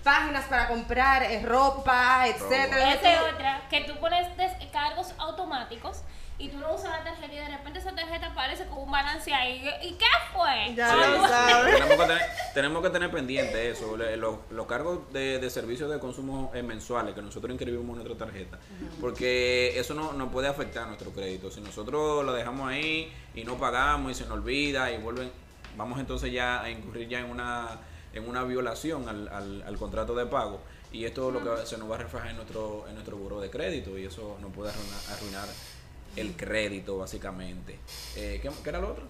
Páginas 0.03 0.45
para 0.45 0.67
comprar 0.67 1.23
eh, 1.23 1.41
ropa, 1.45 2.27
etcétera. 2.27 2.93
Esa 2.93 3.13
es 3.13 3.33
otra, 3.33 3.61
que 3.69 3.81
tú 3.81 3.97
pones 3.99 4.27
descargos 4.37 5.13
automáticos 5.17 6.01
y 6.39 6.49
tú 6.49 6.57
no 6.57 6.73
usas 6.73 6.89
la 6.91 7.03
tarjeta 7.03 7.31
y 7.31 7.37
de 7.37 7.47
repente 7.47 7.79
esa 7.79 7.93
tarjeta 7.95 8.27
aparece 8.27 8.65
con 8.65 8.79
un 8.79 8.91
balance 8.91 9.33
ahí. 9.33 9.63
¿Y 9.81 9.93
qué 9.93 10.05
fue? 10.33 10.73
Ya 10.75 10.89
Sí. 10.89 10.95
lo 10.97 11.27
sabes. 11.27 11.75
Tenemos 11.79 11.89
que 11.89 12.05
tener, 12.05 12.21
tenemos 12.53 12.83
que 12.83 12.89
tener 12.89 13.11
pendiente 13.11 13.69
eso, 13.69 13.95
le- 13.95 14.17
los, 14.17 14.37
los 14.49 14.65
cargos 14.65 15.13
de, 15.13 15.39
de 15.39 15.49
servicios 15.49 15.89
de 15.89 15.99
consumo 15.99 16.51
eh, 16.53 16.63
mensuales 16.63 17.13
que 17.15 17.21
nosotros 17.21 17.51
inscribimos 17.51 17.97
en 17.97 18.03
nuestra 18.03 18.25
tarjeta, 18.25 18.59
porque 18.99 19.79
eso 19.79 19.93
no 19.93 20.11
nos 20.13 20.31
puede 20.31 20.47
afectar 20.49 20.85
nuestro 20.87 21.11
crédito. 21.11 21.49
Si 21.51 21.61
nosotros 21.61 22.25
lo 22.25 22.33
dejamos 22.33 22.69
ahí 22.69 23.13
y 23.35 23.43
no 23.45 23.55
pagamos 23.55 24.11
y 24.11 24.15
se 24.15 24.23
nos 24.23 24.33
olvida 24.33 24.91
y 24.91 24.97
vuelven, 24.97 25.31
vamos 25.77 25.99
entonces 25.99 26.31
ya 26.33 26.61
a 26.61 26.69
incurrir 26.69 27.07
ya 27.07 27.19
en 27.19 27.29
una 27.29 27.77
en 28.13 28.27
una 28.29 28.43
violación 28.43 29.09
al, 29.09 29.27
al, 29.29 29.63
al 29.63 29.77
contrato 29.77 30.15
de 30.15 30.25
pago 30.25 30.59
y 30.91 31.05
esto 31.05 31.27
es 31.29 31.33
lo 31.33 31.57
que 31.57 31.65
se 31.65 31.77
nos 31.77 31.89
va 31.89 31.95
a 31.95 31.99
reflejar 31.99 32.29
en 32.29 32.35
nuestro 32.37 32.85
en 32.87 32.93
nuestro 32.93 33.17
buro 33.17 33.39
de 33.41 33.49
crédito 33.49 33.97
y 33.97 34.05
eso 34.05 34.37
nos 34.41 34.53
puede 34.53 34.69
arruinar, 34.71 34.99
arruinar 35.11 35.47
el 36.15 36.35
crédito 36.35 36.97
básicamente. 36.99 37.79
Eh, 38.15 38.39
¿qué, 38.41 38.51
qué 38.63 38.69
era 38.69 38.79
lo 38.79 38.91
otro? 38.91 39.03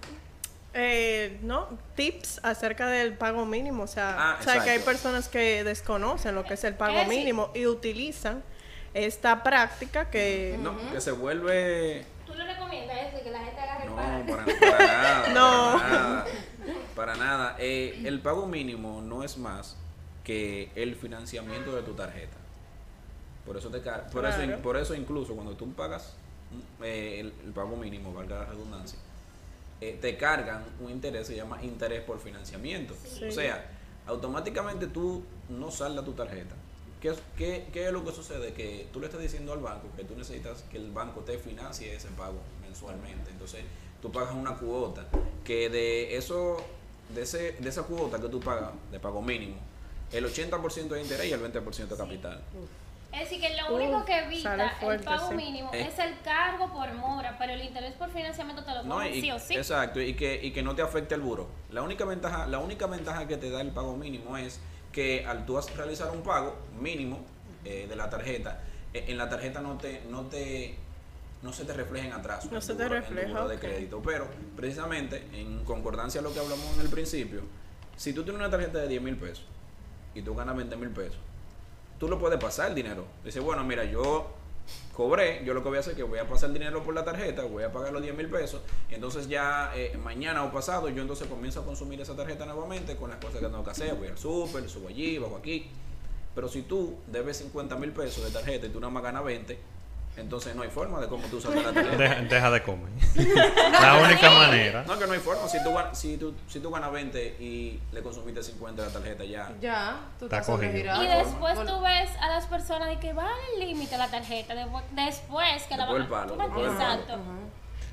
Eh, 0.73 1.37
no, 1.43 1.67
tips 1.95 2.39
acerca 2.43 2.87
del 2.87 3.13
pago 3.17 3.45
mínimo. 3.45 3.83
O 3.83 3.87
sea, 3.87 4.15
Ah, 4.17 4.37
o 4.39 4.43
sea 4.43 4.63
que 4.63 4.69
hay 4.71 4.79
personas 4.79 5.27
que 5.27 5.63
desconocen 5.63 6.33
lo 6.33 6.45
que 6.45 6.53
es 6.55 6.63
el 6.63 6.75
pago 6.75 6.97
Eh, 6.97 7.03
sí. 7.03 7.09
mínimo 7.09 7.51
y 7.53 7.67
utilizan 7.67 8.41
esta 8.93 9.43
práctica 9.43 10.09
que 10.09 10.57
No, 10.61 10.75
que 10.91 11.01
se 11.01 11.11
vuelve 11.11 12.05
¿Tú 12.25 12.33
le 12.35 12.45
recomiendas 12.45 12.97
eso, 13.13 13.23
que 13.23 13.31
la 13.31 13.39
gente 13.43 13.59
agarre 13.59 13.85
No, 13.85 13.95
para- 13.95 14.25
para, 14.25 14.45
para 14.45 14.87
nada. 14.87 15.27
No. 15.33 15.73
Para 15.79 15.89
nada. 15.89 16.25
Para 16.95 17.15
nada. 17.15 17.55
Eh, 17.59 18.01
el 18.05 18.19
pago 18.19 18.45
mínimo 18.45 19.01
no 19.01 19.23
es 19.23 19.37
más 19.37 19.77
que 20.23 20.71
el 20.75 20.95
financiamiento 20.95 21.75
de 21.75 21.81
tu 21.83 21.93
tarjeta. 21.93 22.37
Por 23.45 23.57
eso, 23.57 23.69
te, 23.69 23.79
por, 23.79 24.25
eso, 24.25 24.61
por 24.61 24.77
eso 24.77 24.95
incluso 24.95 25.33
cuando 25.35 25.55
tú 25.55 25.73
pagas 25.73 26.13
mm, 26.51 26.83
eh, 26.83 27.19
el, 27.19 27.33
el 27.45 27.51
pago 27.51 27.75
mínimo, 27.75 28.13
valga 28.13 28.39
la 28.39 28.45
redundancia, 28.45 28.97
eh, 29.81 29.97
te 29.99 30.15
cargan 30.15 30.63
un 30.79 30.91
interés, 30.91 31.27
se 31.27 31.35
llama 31.35 31.61
interés 31.61 32.03
por 32.03 32.19
financiamiento. 32.19 32.95
Sí. 33.03 33.25
O 33.25 33.31
sea, 33.31 33.69
automáticamente 34.07 34.87
tú 34.87 35.23
no 35.49 35.71
saldas 35.71 36.05
tu 36.05 36.13
tarjeta. 36.13 36.55
¿Qué, 37.01 37.13
qué, 37.37 37.67
¿Qué 37.73 37.87
es 37.87 37.91
lo 37.91 38.05
que 38.05 38.13
sucede? 38.13 38.53
Que 38.53 38.87
tú 38.93 39.01
le 39.01 39.07
estás 39.07 39.21
diciendo 39.21 39.51
al 39.51 39.59
banco 39.59 39.89
que 39.97 40.05
tú 40.05 40.15
necesitas 40.15 40.63
que 40.71 40.77
el 40.77 40.91
banco 40.91 41.19
te 41.21 41.37
financie 41.37 41.93
ese 41.93 42.07
pago 42.09 42.39
mensualmente. 42.61 43.29
Entonces, 43.31 43.65
tú 44.01 44.09
pagas 44.09 44.33
una 44.33 44.55
cuota 44.55 45.05
que 45.43 45.69
de 45.69 46.15
eso, 46.15 46.57
de, 47.13 47.21
ese, 47.23 47.53
de 47.53 47.69
esa 47.69 47.83
cuota 47.83 48.19
que 48.19 48.27
tú 48.29 48.39
pagas 48.39 48.71
de 48.91 48.99
pago 48.99 49.21
mínimo, 49.21 49.55
el 50.11 50.25
80% 50.25 50.87
de 50.89 51.01
interés 51.01 51.27
y 51.27 51.31
el 51.33 51.41
20% 51.41 51.87
de 51.87 51.97
capital. 51.97 52.41
Es 53.11 53.19
decir, 53.29 53.41
que 53.41 53.55
lo 53.55 53.75
único 53.75 54.03
que 54.05 54.17
evita 54.19 54.71
fuerte, 54.79 54.85
el 54.95 54.99
pago 55.03 55.29
sí. 55.29 55.35
mínimo 55.35 55.69
Eh. 55.71 55.87
es 55.87 55.99
el 55.99 56.19
cargo 56.21 56.71
por 56.73 56.91
mora, 56.93 57.35
pero 57.37 57.53
el 57.53 57.61
interés 57.63 57.93
por 57.93 58.09
financiamiento 58.09 58.63
te 58.63 58.71
lo 58.73 58.83
No, 58.83 59.05
y- 59.07 59.21
sí 59.21 59.31
o 59.31 59.37
sí. 59.39 59.55
Exacto, 59.55 60.01
y 60.01 60.15
que, 60.15 60.39
y 60.43 60.51
que 60.51 60.63
no 60.63 60.75
te 60.75 60.81
afecte 60.81 61.13
el 61.13 61.21
buro. 61.21 61.47
La 61.71 61.83
única 61.83 62.05
ventaja, 62.05 62.47
la 62.47 62.57
única 62.57 62.87
ventaja 62.87 63.27
que 63.27 63.37
te 63.37 63.51
da 63.51 63.61
el 63.61 63.69
pago 63.69 63.95
mínimo 63.95 64.35
es 64.37 64.59
que 64.91 65.25
al 65.27 65.45
tú 65.45 65.57
has- 65.59 65.75
realizar 65.77 66.09
un 66.11 66.23
pago 66.23 66.55
mínimo 66.79 67.19
eh, 67.65 67.85
de 67.87 67.95
la 67.95 68.09
tarjeta, 68.09 68.61
eh, 68.93 69.05
en 69.07 69.17
la 69.19 69.29
tarjeta 69.29 69.61
no 69.61 69.77
te, 69.77 70.01
no 70.09 70.23
te 70.23 70.75
no 71.43 71.53
se 71.53 71.65
te 71.65 71.73
refleja 71.73 72.07
en 72.07 72.13
atraso. 72.13 72.47
No 72.49 72.55
en 72.57 72.61
se 72.61 72.71
tu 72.73 72.77
te 72.79 72.85
buro- 72.85 72.95
en 72.97 73.03
tu 73.03 73.13
refleja, 73.13 73.47
de 73.47 73.59
crédito. 73.59 74.01
Pero 74.03 74.27
precisamente, 74.55 75.27
en 75.33 75.63
concordancia 75.65 76.21
a 76.21 76.23
lo 76.23 76.33
que 76.33 76.39
hablamos 76.39 76.65
en 76.75 76.81
el 76.81 76.89
principio, 76.89 77.41
si 77.97 78.13
tú 78.13 78.23
tienes 78.23 78.39
una 78.39 78.49
tarjeta 78.49 78.79
de 78.79 78.87
10 78.87 79.01
mil 79.01 79.17
pesos 79.17 79.45
y 80.15 80.21
tú 80.21 80.33
ganas 80.35 80.55
20 80.55 80.75
mil 80.77 80.89
pesos, 80.89 81.17
tú 81.99 82.07
lo 82.07 82.17
puedes 82.17 82.39
pasar 82.39 82.69
el 82.69 82.75
dinero. 82.75 83.05
Dice, 83.23 83.39
bueno, 83.39 83.63
mira, 83.63 83.83
yo 83.83 84.31
cobré, 84.93 85.43
yo 85.43 85.53
lo 85.53 85.61
que 85.61 85.69
voy 85.69 85.77
a 85.77 85.81
hacer 85.81 85.91
es 85.91 85.97
que 85.97 86.03
voy 86.03 86.19
a 86.19 86.27
pasar 86.27 86.47
el 86.49 86.53
dinero 86.53 86.83
por 86.83 86.93
la 86.95 87.03
tarjeta, 87.03 87.43
voy 87.43 87.63
a 87.63 87.71
pagar 87.71 87.91
los 87.91 88.01
10 88.01 88.15
mil 88.15 88.29
pesos, 88.29 88.61
y 88.89 88.95
entonces 88.95 89.27
ya 89.27 89.71
eh, 89.75 89.97
mañana 90.01 90.43
o 90.43 90.51
pasado 90.51 90.87
yo 90.89 91.01
entonces 91.01 91.27
comienzo 91.27 91.59
a 91.61 91.65
consumir 91.65 91.99
esa 91.99 92.15
tarjeta 92.15 92.45
nuevamente 92.45 92.95
con 92.95 93.09
las 93.09 93.19
cosas 93.19 93.41
que 93.41 93.47
tengo 93.47 93.63
que 93.63 93.71
hacer, 93.71 93.95
voy 93.95 94.07
al 94.07 94.17
súper, 94.17 94.69
subo 94.69 94.87
allí, 94.87 95.17
bajo 95.17 95.35
aquí. 95.37 95.69
Pero 96.35 96.47
si 96.47 96.61
tú 96.63 96.97
debes 97.07 97.37
50 97.37 97.75
mil 97.75 97.91
pesos 97.91 98.23
de 98.23 98.31
tarjeta 98.31 98.65
y 98.65 98.69
tú 98.69 98.79
nada 98.79 98.91
más 98.91 99.03
ganas 99.03 99.23
20, 99.23 99.57
entonces 100.15 100.55
no 100.55 100.61
hay 100.61 100.69
forma 100.69 100.99
de 101.01 101.07
cómo 101.07 101.25
tú 101.27 101.37
usas 101.37 101.55
la 101.55 101.71
tarjeta. 101.73 101.95
Deja, 101.97 102.15
deja 102.21 102.51
de 102.51 102.63
comer. 102.63 102.89
la 103.81 103.97
única 104.03 104.29
manera. 104.29 104.83
No, 104.85 104.97
que 104.99 105.07
no 105.07 105.13
hay 105.13 105.19
forma. 105.19 105.47
Si 105.47 105.63
tú, 105.63 105.73
si, 105.93 106.17
tú, 106.17 106.33
si 106.47 106.59
tú 106.59 106.69
ganas 106.69 106.91
20 106.91 107.37
y 107.39 107.79
le 107.91 108.01
consumiste 108.03 108.43
50 108.43 108.81
de 108.81 108.87
la 108.87 108.93
tarjeta, 108.93 109.23
ya. 109.23 109.51
Ya, 109.59 109.97
tú 110.19 110.25
Está 110.25 110.39
estás 110.39 110.55
cogido. 110.55 111.03
Y 111.03 111.07
después 111.07 111.55
tú 111.65 111.81
ves 111.81 112.09
a 112.21 112.27
las 112.29 112.45
personas 112.45 112.89
de 112.89 112.99
que 112.99 113.13
va 113.13 113.25
al 113.27 113.59
límite 113.59 113.97
la 113.97 114.07
tarjeta, 114.09 114.53
después, 114.55 114.83
después 114.91 115.63
que 115.63 115.77
la 115.77 115.85
van 115.85 115.95
el 115.95 116.01
a- 116.03 116.09
palo, 116.09 116.37
palo. 116.37 116.71
Exacto. 116.71 117.17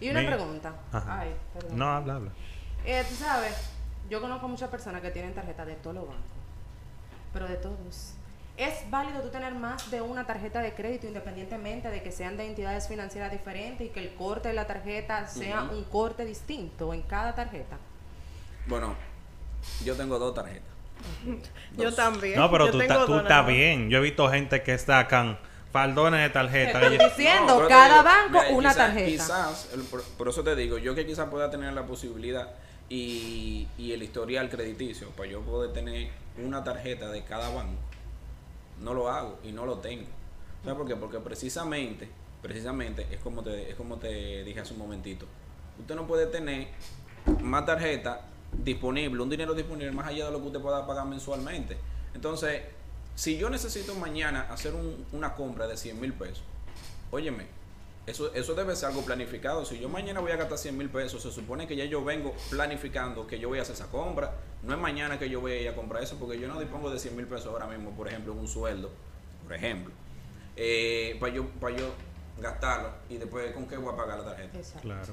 Y 0.00 0.10
una 0.10 0.20
Mi- 0.20 0.26
pregunta. 0.26 0.72
Ajá. 0.92 1.20
Ay, 1.20 1.34
perdón. 1.54 1.78
No, 1.78 1.86
habla, 1.90 2.14
habla. 2.16 2.30
Eh, 2.84 3.04
tú 3.08 3.14
sabes, 3.14 3.54
yo 4.08 4.20
conozco 4.20 4.48
muchas 4.48 4.68
personas 4.70 5.00
que 5.02 5.10
tienen 5.10 5.34
tarjeta 5.34 5.64
de 5.64 5.74
todos 5.74 5.96
los 5.96 6.06
bancos, 6.08 6.24
pero 7.32 7.46
de 7.48 7.56
todos. 7.56 8.14
¿Es 8.60 8.90
válido 8.90 9.22
tú 9.22 9.30
tener 9.30 9.54
más 9.54 9.90
de 9.90 10.02
una 10.02 10.26
tarjeta 10.26 10.60
de 10.60 10.74
crédito 10.74 11.06
independientemente 11.06 11.88
de 11.88 12.02
que 12.02 12.12
sean 12.12 12.36
de 12.36 12.46
entidades 12.46 12.88
financieras 12.88 13.32
diferentes 13.32 13.86
y 13.86 13.90
que 13.90 14.00
el 14.00 14.12
corte 14.14 14.48
de 14.48 14.54
la 14.54 14.66
tarjeta 14.66 15.26
sea 15.26 15.62
un 15.62 15.84
corte 15.84 16.26
distinto 16.26 16.92
en 16.92 17.00
cada 17.00 17.34
tarjeta? 17.34 17.78
Bueno, 18.66 18.94
yo 19.82 19.96
tengo 19.96 20.18
dos 20.18 20.34
tarjetas. 20.34 20.68
yo 21.76 21.84
Dos. 21.84 21.96
también. 21.96 22.38
No, 22.38 22.50
pero 22.50 22.66
Yo 22.66 22.72
tú, 22.72 22.78
ta- 22.86 23.06
tú 23.06 23.16
estás 23.18 23.46
bien. 23.46 23.88
Yo 23.88 23.96
he 23.98 24.02
visto 24.02 24.28
gente 24.28 24.62
que 24.62 24.76
sacan 24.76 25.38
faldones 25.72 26.20
de 26.20 26.28
tarjeta. 26.28 26.82
Estoy 26.82 26.98
diciendo, 26.98 27.66
cada 27.66 27.88
digo, 27.88 28.04
banco 28.04 28.40
mira, 28.44 28.54
una 28.58 28.68
quizás- 28.70 28.76
tarjeta. 28.76 29.10
Quizás, 29.10 29.68
el- 29.72 29.82
por, 29.84 30.02
por 30.04 30.28
eso 30.28 30.44
te 30.44 30.54
digo, 30.54 30.76
yo 30.76 30.94
que 30.94 31.06
quizás 31.06 31.30
pueda 31.30 31.50
tener 31.50 31.72
la 31.72 31.86
posibilidad 31.86 32.48
y, 32.90 33.66
y 33.78 33.92
el 33.92 34.02
historial 34.02 34.50
crediticio 34.50 35.08
para 35.12 35.30
yo 35.30 35.40
poder 35.40 35.72
tener 35.72 36.10
una 36.36 36.62
tarjeta 36.62 37.08
de 37.10 37.24
cada 37.24 37.48
banco, 37.48 37.80
no 38.80 38.94
lo 38.94 39.08
hago 39.08 39.38
y 39.44 39.52
no 39.52 39.66
lo 39.66 39.78
tengo. 39.78 40.06
¿Sabes 40.62 40.76
por 40.78 40.86
qué? 40.86 40.96
Porque 40.96 41.18
precisamente, 41.20 42.08
precisamente 42.42 43.06
es 43.10 43.20
como 43.20 43.42
te, 43.42 43.70
es 43.70 43.76
como 43.76 43.96
te 43.96 44.44
dije 44.44 44.60
hace 44.60 44.72
un 44.74 44.78
momentito. 44.80 45.26
Usted 45.78 45.94
no 45.94 46.06
puede 46.06 46.26
tener 46.26 46.68
más 47.40 47.64
tarjeta 47.66 48.22
disponible, 48.52 49.22
un 49.22 49.30
dinero 49.30 49.54
disponible 49.54 49.92
más 49.92 50.08
allá 50.08 50.26
de 50.26 50.32
lo 50.32 50.40
que 50.40 50.46
usted 50.48 50.60
pueda 50.60 50.86
pagar 50.86 51.06
mensualmente. 51.06 51.78
Entonces, 52.14 52.62
si 53.14 53.36
yo 53.38 53.48
necesito 53.50 53.94
mañana 53.94 54.46
hacer 54.50 54.74
un- 54.74 55.06
una 55.12 55.34
compra 55.34 55.66
de 55.66 55.76
100 55.76 56.00
mil 56.00 56.12
pesos, 56.12 56.42
óyeme, 57.10 57.46
eso, 58.10 58.32
eso 58.34 58.54
debe 58.54 58.74
ser 58.76 58.88
algo 58.90 59.02
planificado. 59.02 59.64
Si 59.64 59.78
yo 59.78 59.88
mañana 59.88 60.20
voy 60.20 60.32
a 60.32 60.36
gastar 60.36 60.58
100 60.58 60.76
mil 60.76 60.90
pesos, 60.90 61.22
se 61.22 61.30
supone 61.30 61.66
que 61.66 61.76
ya 61.76 61.84
yo 61.84 62.04
vengo 62.04 62.34
planificando 62.50 63.26
que 63.26 63.38
yo 63.38 63.48
voy 63.48 63.58
a 63.58 63.62
hacer 63.62 63.74
esa 63.74 63.86
compra. 63.86 64.34
No 64.62 64.74
es 64.74 64.80
mañana 64.80 65.18
que 65.18 65.28
yo 65.30 65.40
voy 65.40 65.52
a 65.52 65.60
ir 65.60 65.68
a 65.68 65.74
comprar 65.74 66.02
eso, 66.02 66.16
porque 66.18 66.38
yo 66.38 66.48
no 66.48 66.58
dispongo 66.60 66.90
de 66.90 66.98
100 66.98 67.16
mil 67.16 67.26
pesos 67.26 67.46
ahora 67.46 67.66
mismo, 67.66 67.90
por 67.92 68.08
ejemplo, 68.08 68.32
en 68.32 68.38
un 68.40 68.48
sueldo, 68.48 68.90
por 69.44 69.54
ejemplo, 69.54 69.92
eh, 70.56 71.16
para 71.20 71.32
yo, 71.32 71.46
para 71.60 71.76
yo 71.76 71.92
gastarlo 72.38 72.90
y 73.08 73.16
después 73.16 73.52
con 73.52 73.66
qué 73.66 73.76
voy 73.76 73.92
a 73.92 73.96
pagar 73.96 74.18
la 74.20 74.24
tarjeta. 74.26 74.58
Exacto. 74.58 74.80
Claro. 74.82 75.12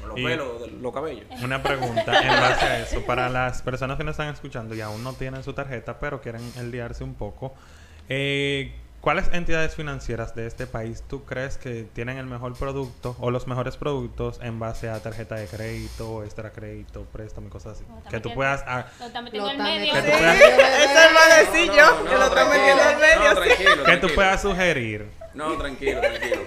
Con 0.00 0.08
los 0.10 0.18
Y- 0.18 0.24
pelos, 0.24 0.60
de- 0.62 0.70
los 0.72 0.92
cabellos. 0.92 1.26
Una 1.42 1.62
pregunta 1.62 2.20
en 2.22 2.28
base 2.40 2.64
a 2.64 2.80
eso. 2.80 3.02
Para 3.06 3.28
las 3.28 3.62
personas 3.62 3.96
que 3.96 4.04
nos 4.04 4.12
están 4.14 4.28
escuchando 4.32 4.74
y 4.74 4.80
aún 4.80 5.04
no 5.04 5.12
tienen 5.12 5.42
su 5.44 5.52
tarjeta, 5.52 5.98
pero 6.00 6.20
quieren 6.20 6.42
enliarse 6.56 7.04
un 7.04 7.14
poco, 7.14 7.54
eh, 8.08 8.74
¿cuáles 9.02 9.28
entidades 9.34 9.74
financieras 9.74 10.34
de 10.34 10.46
este 10.46 10.66
país 10.66 11.02
tú 11.06 11.24
crees 11.24 11.58
que 11.58 11.82
tienen 11.92 12.16
el 12.16 12.24
mejor 12.24 12.54
producto 12.56 13.14
o 13.20 13.30
los 13.30 13.46
mejores 13.46 13.76
productos 13.76 14.40
en 14.42 14.58
base 14.58 14.88
a 14.88 15.00
tarjeta 15.02 15.34
de 15.34 15.46
crédito, 15.46 16.24
extra 16.24 16.52
crédito, 16.52 17.04
préstamo 17.12 17.48
y 17.48 17.50
cosas 17.50 17.76
así? 17.76 17.84
Lo 18.04 18.10
Que 18.10 18.20
tú 18.20 18.32
puedas... 18.32 18.64
ah, 18.66 18.86
Lo 19.00 19.06
está 19.06 19.20
metiendo 19.20 19.48
Lo 19.48 19.52
en 19.54 19.60
está 19.60 19.70
medio. 19.70 19.92
Eso 19.94 20.98
es 20.98 21.32
a 21.32 21.36
decir 21.50 21.66
yo, 21.76 22.04
que 22.04 22.14
lo 22.16 22.22
está 22.24 22.34
tranquilo, 22.34 22.76
metiendo 22.76 22.90
en 22.92 22.98
medio. 23.00 23.22
No, 23.34 23.42
sí. 23.42 23.48
tranquilo, 23.48 23.84
que 23.84 23.96
tú 23.98 24.08
puedas 24.14 24.40
sugerir. 24.42 25.10
No, 25.34 25.52
tranquilo, 25.58 26.00
tranquilo. 26.00 26.40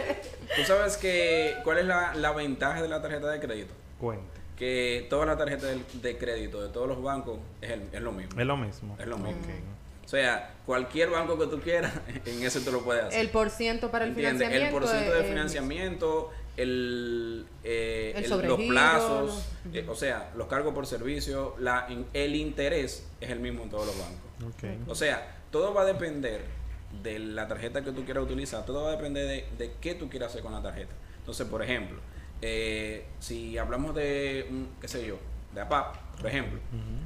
Tú 0.55 0.63
sabes 0.65 0.97
que 0.97 1.55
cuál 1.63 1.79
es 1.79 1.85
la, 1.85 2.13
la 2.15 2.31
ventaja 2.31 2.81
de 2.81 2.87
la 2.87 3.01
tarjeta 3.01 3.27
de 3.29 3.39
crédito. 3.39 3.73
Cuente. 3.99 4.25
que 4.57 5.05
todas 5.09 5.27
las 5.27 5.37
tarjetas 5.37 5.63
de, 5.69 5.83
de 6.01 6.17
crédito 6.17 6.61
de 6.61 6.69
todos 6.69 6.87
los 6.87 7.01
bancos 7.03 7.39
es, 7.61 7.71
el- 7.71 7.89
es 7.91 8.01
lo 8.01 8.11
mismo. 8.13 8.39
Es 8.39 8.45
lo 8.47 8.55
mismo. 8.57 8.95
Es 8.99 9.07
lo 9.07 9.17
mismo. 9.17 9.41
Ok. 9.41 9.74
O 10.05 10.07
sea, 10.07 10.53
cualquier 10.65 11.09
banco 11.09 11.37
que 11.39 11.47
tú 11.47 11.59
quieras, 11.59 11.91
en 12.25 12.43
ese 12.43 12.61
tú 12.61 12.71
lo 12.71 12.83
puedes 12.83 13.05
hacer. 13.05 13.19
El 13.19 13.29
por 13.29 13.49
ciento 13.49 13.89
para 13.91 14.05
el 14.05 14.11
¿Entiendes? 14.11 14.47
financiamiento. 14.47 14.75
El 14.77 14.81
porcentaje 14.83 15.13
de 15.13 15.21
es- 15.21 15.27
financiamiento, 15.27 16.31
el, 16.57 17.45
eh, 17.63 18.13
El 18.15 18.23
el- 18.31 18.47
los 18.47 18.61
plazos, 18.61 19.45
eh, 19.73 19.85
o 19.89 19.95
sea, 19.95 20.31
los 20.35 20.47
cargos 20.47 20.73
por 20.73 20.85
servicio, 20.87 21.55
la, 21.59 21.85
in- 21.89 22.05
el 22.13 22.35
interés 22.35 23.05
es 23.19 23.29
el 23.29 23.39
mismo 23.39 23.63
en 23.63 23.69
todos 23.69 23.87
los 23.87 23.95
bancos. 23.97 24.87
O 24.87 24.95
sea, 24.95 25.35
todo 25.51 25.73
va 25.73 25.81
a 25.81 25.85
depender 25.85 26.41
de 27.03 27.19
la 27.19 27.47
tarjeta 27.47 27.83
que 27.83 27.91
tú 27.91 28.05
quieras 28.05 28.23
utilizar, 28.23 28.65
todo 28.65 28.83
va 28.83 28.89
a 28.89 28.95
depender 28.95 29.27
de, 29.27 29.45
de 29.57 29.73
qué 29.81 29.95
tú 29.95 30.09
quieras 30.09 30.29
hacer 30.31 30.41
con 30.43 30.53
la 30.53 30.61
tarjeta. 30.61 30.93
Entonces, 31.17 31.47
por 31.47 31.61
ejemplo, 31.63 31.99
eh, 32.41 33.05
si 33.19 33.57
hablamos 33.57 33.95
de, 33.95 34.45
un, 34.49 34.69
qué 34.79 34.87
sé 34.87 35.05
yo, 35.05 35.17
de 35.53 35.61
APAP, 35.61 35.95
por 36.17 36.27
ejemplo, 36.27 36.59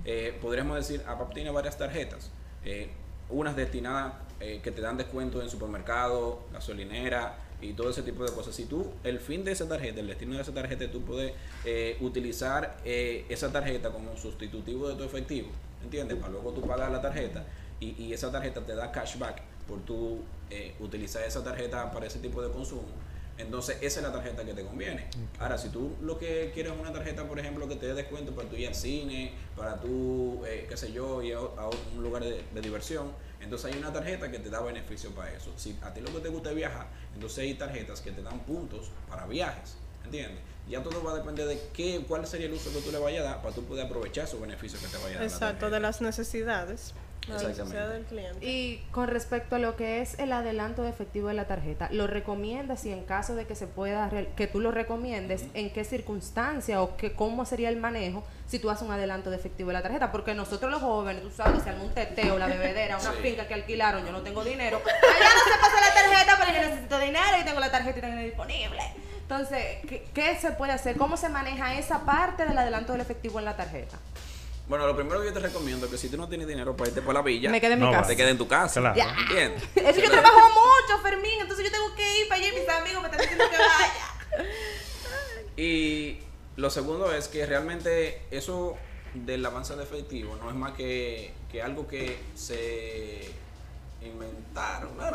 eh, 0.05 0.37
podríamos 0.41 0.75
decir, 0.75 1.01
APAP 1.07 1.33
tiene 1.33 1.49
varias 1.51 1.77
tarjetas, 1.77 2.31
eh, 2.65 2.89
unas 3.29 3.55
destinadas 3.55 4.13
eh, 4.39 4.61
que 4.63 4.71
te 4.71 4.81
dan 4.81 4.97
descuento 4.97 5.41
en 5.41 5.49
supermercado, 5.49 6.43
gasolinera 6.51 7.37
y 7.61 7.73
todo 7.73 7.89
ese 7.89 8.03
tipo 8.03 8.23
de 8.23 8.31
cosas. 8.31 8.55
Si 8.55 8.65
tú, 8.65 8.91
el 9.03 9.19
fin 9.19 9.43
de 9.43 9.51
esa 9.51 9.67
tarjeta, 9.67 9.99
el 9.99 10.07
destino 10.07 10.35
de 10.35 10.41
esa 10.41 10.53
tarjeta, 10.53 10.89
tú 10.91 11.01
puedes 11.01 11.33
eh, 11.65 11.97
utilizar 11.99 12.77
eh, 12.85 13.25
esa 13.29 13.51
tarjeta 13.51 13.91
como 13.91 14.15
sustitutivo 14.17 14.87
de 14.87 14.95
tu 14.95 15.03
efectivo, 15.03 15.49
¿entiendes? 15.83 16.17
Para 16.17 16.31
luego 16.31 16.51
tú 16.51 16.61
pagar 16.61 16.91
la 16.91 17.01
tarjeta 17.01 17.45
y, 17.79 18.01
y 18.01 18.13
esa 18.13 18.31
tarjeta 18.31 18.61
te 18.61 18.75
da 18.75 18.91
cashback 18.91 19.41
por 19.67 19.79
tú 19.81 20.19
eh, 20.49 20.73
utilizar 20.79 21.23
esa 21.23 21.43
tarjeta 21.43 21.91
para 21.91 22.07
ese 22.07 22.19
tipo 22.19 22.41
de 22.41 22.49
consumo. 22.51 22.87
Entonces, 23.39 23.77
esa 23.81 24.01
es 24.01 24.05
la 24.05 24.11
tarjeta 24.11 24.43
que 24.43 24.53
te 24.53 24.63
conviene. 24.63 25.07
Ahora, 25.39 25.57
si 25.57 25.69
tú 25.69 25.95
lo 26.01 26.19
que 26.19 26.51
quieres 26.53 26.73
es 26.73 26.79
una 26.79 26.91
tarjeta, 26.91 27.25
por 27.25 27.39
ejemplo, 27.39 27.67
que 27.67 27.77
te 27.77 27.87
dé 27.87 27.93
descuento 27.93 28.35
para 28.35 28.49
tu 28.49 28.55
ir 28.57 28.67
al 28.67 28.75
cine, 28.75 29.33
para 29.55 29.79
tu, 29.79 30.43
eh, 30.45 30.65
qué 30.69 30.75
sé 30.75 30.91
yo, 30.91 31.23
ir 31.23 31.35
a, 31.35 31.39
a 31.39 31.69
un 31.95 32.03
lugar 32.03 32.23
de, 32.23 32.43
de 32.53 32.61
diversión, 32.61 33.11
entonces 33.39 33.71
hay 33.71 33.79
una 33.79 33.93
tarjeta 33.93 34.29
que 34.29 34.39
te 34.39 34.49
da 34.49 34.61
beneficio 34.61 35.11
para 35.11 35.31
eso. 35.33 35.53
Si 35.55 35.77
a 35.81 35.93
ti 35.93 36.01
lo 36.01 36.11
que 36.13 36.19
te 36.19 36.27
gusta 36.29 36.49
es 36.49 36.55
viajar, 36.57 36.87
entonces 37.13 37.39
hay 37.39 37.53
tarjetas 37.53 38.01
que 38.01 38.11
te 38.11 38.21
dan 38.21 38.39
puntos 38.41 38.91
para 39.09 39.25
viajes, 39.25 39.77
¿entiendes? 40.03 40.39
Ya 40.67 40.83
todo 40.83 41.01
va 41.03 41.13
a 41.13 41.15
depender 41.15 41.47
de 41.47 41.59
qué, 41.73 42.03
cuál 42.07 42.27
sería 42.27 42.47
el 42.47 42.53
uso 42.53 42.71
que 42.71 42.81
tú 42.81 42.91
le 42.91 42.99
vayas 42.99 43.21
a 43.25 43.29
dar 43.29 43.41
para 43.41 43.55
tú 43.55 43.63
poder 43.63 43.85
aprovechar 43.85 44.25
esos 44.25 44.39
beneficios 44.39 44.81
que 44.81 44.87
te 44.89 44.97
vaya 44.97 45.07
a 45.07 45.13
dar. 45.13 45.21
la 45.21 45.25
Exacto, 45.25 45.69
de 45.69 45.79
las 45.79 46.01
necesidades. 46.01 46.93
La 47.29 47.35
Exactamente. 47.35 47.63
necesidad 47.63 47.89
del 47.89 48.03
cliente. 48.05 48.45
Y 48.45 48.77
con 48.91 49.07
respecto 49.07 49.55
a 49.55 49.59
lo 49.59 49.75
que 49.75 50.01
es 50.01 50.17
el 50.19 50.31
adelanto 50.33 50.83
de 50.83 50.89
efectivo 50.89 51.27
de 51.29 51.33
la 51.35 51.45
tarjeta, 51.45 51.87
¿lo 51.91 52.07
recomiendas 52.07 52.85
y 52.85 52.91
en 52.91 53.03
caso 53.05 53.35
de 53.35 53.45
que 53.45 53.55
se 53.55 53.67
pueda, 53.67 54.09
que 54.35 54.47
tú 54.47 54.59
lo 54.59 54.71
recomiendes, 54.71 55.45
en 55.53 55.71
qué 55.71 55.83
circunstancia 55.83 56.81
o 56.81 56.97
que, 56.97 57.13
cómo 57.13 57.45
sería 57.45 57.69
el 57.69 57.77
manejo 57.77 58.23
si 58.47 58.59
tú 58.59 58.69
haces 58.69 58.87
un 58.87 58.91
adelanto 58.93 59.29
de 59.29 59.37
efectivo 59.37 59.69
de 59.69 59.73
la 59.73 59.81
tarjeta? 59.83 60.11
Porque 60.11 60.33
nosotros 60.33 60.71
los 60.71 60.81
jóvenes, 60.81 61.21
tú 61.23 61.29
sabes, 61.31 61.61
se 61.63 61.69
arma 61.69 61.83
un 61.83 61.93
teteo, 61.93 62.37
la 62.37 62.47
bebedera, 62.47 62.97
una 62.97 63.11
Sí. 63.13 63.19
finca 63.21 63.47
que 63.47 63.53
alquilaron, 63.53 64.05
yo 64.05 64.11
no 64.11 64.21
tengo 64.21 64.43
dinero, 64.43 64.77
allá 64.85 65.29
no 65.35 65.53
se 65.53 65.59
pasa 65.59 65.79
la 65.87 65.93
tarjeta, 65.93 66.37
pero 66.39 66.57
yo 66.61 66.69
necesito 66.69 66.99
dinero 66.99 67.37
y 67.41 67.45
tengo 67.45 67.59
la 67.59 67.71
tarjeta 67.71 67.97
y 67.97 68.01
tengo 68.01 68.21
disponible. 68.21 68.79
Entonces, 69.21 69.63
¿qué, 69.87 70.05
qué 70.13 70.35
se 70.39 70.51
puede 70.53 70.71
hacer? 70.71 70.97
¿Cómo 70.97 71.15
se 71.15 71.29
maneja 71.29 71.75
esa 71.77 72.03
parte 72.03 72.45
del 72.45 72.57
adelanto 72.57 72.93
del 72.93 73.01
efectivo 73.01 73.37
en 73.37 73.45
la 73.45 73.55
tarjeta? 73.55 73.97
Bueno, 74.69 74.85
lo 74.85 74.95
primero 74.95 75.19
que 75.19 75.25
yo 75.27 75.33
te 75.33 75.39
recomiendo 75.39 75.87
es 75.87 75.91
que 75.91 75.97
si 75.97 76.09
tú 76.09 76.15
no 76.17 76.29
tienes 76.29 76.47
dinero 76.47 76.77
para 76.77 76.89
irte 76.89 77.01
por 77.01 77.15
la 77.15 77.21
villa, 77.23 77.49
Me 77.49 77.59
quedé 77.59 77.73
en 77.73 77.79
mi 77.79 77.85
No 77.85 77.91
casa. 77.91 78.07
te 78.07 78.15
quedes 78.15 78.31
en 78.31 78.37
tu 78.37 78.47
casa. 78.47 78.79
Claro. 78.79 78.95
Ya. 78.95 79.15
¿Entiendes? 79.19 79.63
Es 79.75 79.95
que 79.95 80.01
yo 80.03 80.11
trabajo 80.11 80.39
mucho, 80.49 81.01
Fermín, 81.01 81.41
entonces 81.41 81.65
yo 81.65 81.71
tengo 81.71 81.95
que 81.95 82.19
ir 82.21 82.27
para 82.29 82.39
allá 82.39 82.53
y 82.53 82.59
mis 82.59 82.69
amigos 82.69 83.01
me 83.01 83.07
están 83.09 83.21
diciendo 83.21 83.45
que 83.49 83.57
vaya. 83.57 84.45
Y 85.57 86.19
lo 86.55 86.69
segundo 86.69 87.11
es 87.13 87.27
que 87.27 87.45
realmente 87.45 88.21
eso 88.31 88.77
del 89.13 89.45
avance 89.45 89.75
de 89.75 89.83
efectivo 89.83 90.37
no 90.41 90.49
es 90.49 90.55
más 90.55 90.71
que, 90.73 91.33
que 91.51 91.61
algo 91.61 91.85
que 91.87 92.17
se 92.35 93.29
inventaron. 94.01 94.95
¿no? 94.95 95.11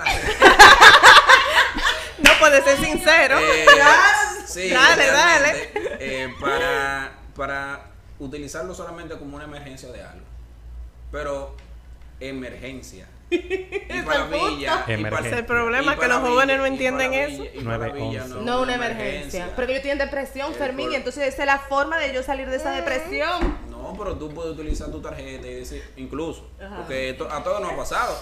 No 2.19 2.31
puede 2.41 2.63
ser 2.63 2.79
sincero. 2.85 3.39
Eh, 3.39 3.67
sí, 4.47 4.69
Dale, 4.71 5.11
realmente, 5.11 5.73
eh, 6.01 6.35
para, 6.41 7.13
para 7.35 7.94
utilizarlo 8.19 8.75
solamente 8.75 9.17
como 9.19 9.37
una 9.37 9.45
emergencia 9.45 9.91
de 9.91 10.03
algo. 10.03 10.25
Pero 11.13 11.55
emergencia. 12.21 13.09
Y 13.31 14.03
para 14.05 14.21
la 14.21 14.27
villa. 14.27 14.75
y 14.87 14.87
para- 14.87 14.95
Emergencia. 14.95 15.39
El 15.39 15.47
problema 15.47 15.93
es 15.95 15.99
que 15.99 16.09
los 16.09 16.19
jóvenes 16.21 16.59
no 16.59 16.67
entienden 16.67 17.15
eso. 17.15 17.43
villa, 17.43 17.51
y 17.55 17.65
para 17.65 17.79
la 17.79 17.87
911. 17.89 18.29
villa 18.29 18.43
No 18.45 18.63
una 18.63 18.75
emergencia. 18.75 19.53
Porque 19.57 19.73
ellos 19.73 19.83
tienen 19.83 19.99
depresión, 19.99 20.53
Eh, 20.53 20.57
Fermín, 20.57 20.87
por- 20.87 20.93
y 20.93 20.97
entonces 20.97 21.25
esa 21.35 21.43
es 21.43 21.47
la 21.47 21.59
forma 21.59 21.99
de 21.99 22.13
yo 22.15 22.23
salir 22.23 22.49
de 22.49 22.57
esa 22.57 22.71
depresión. 22.73 23.59
No, 23.71 23.95
pero 23.99 24.17
tú 24.17 24.29
puedes 24.31 24.53
utilizar 24.53 24.91
tu 24.91 25.01
tarjeta 25.01 25.47
y 25.47 25.55
decir, 25.55 25.83
incluso, 25.97 26.49
Ajá. 26.65 26.77
porque 26.79 27.17
a 27.31 27.43
todos 27.43 27.61
nos 27.61 27.73
ha 27.73 27.77
pasado. 27.77 28.17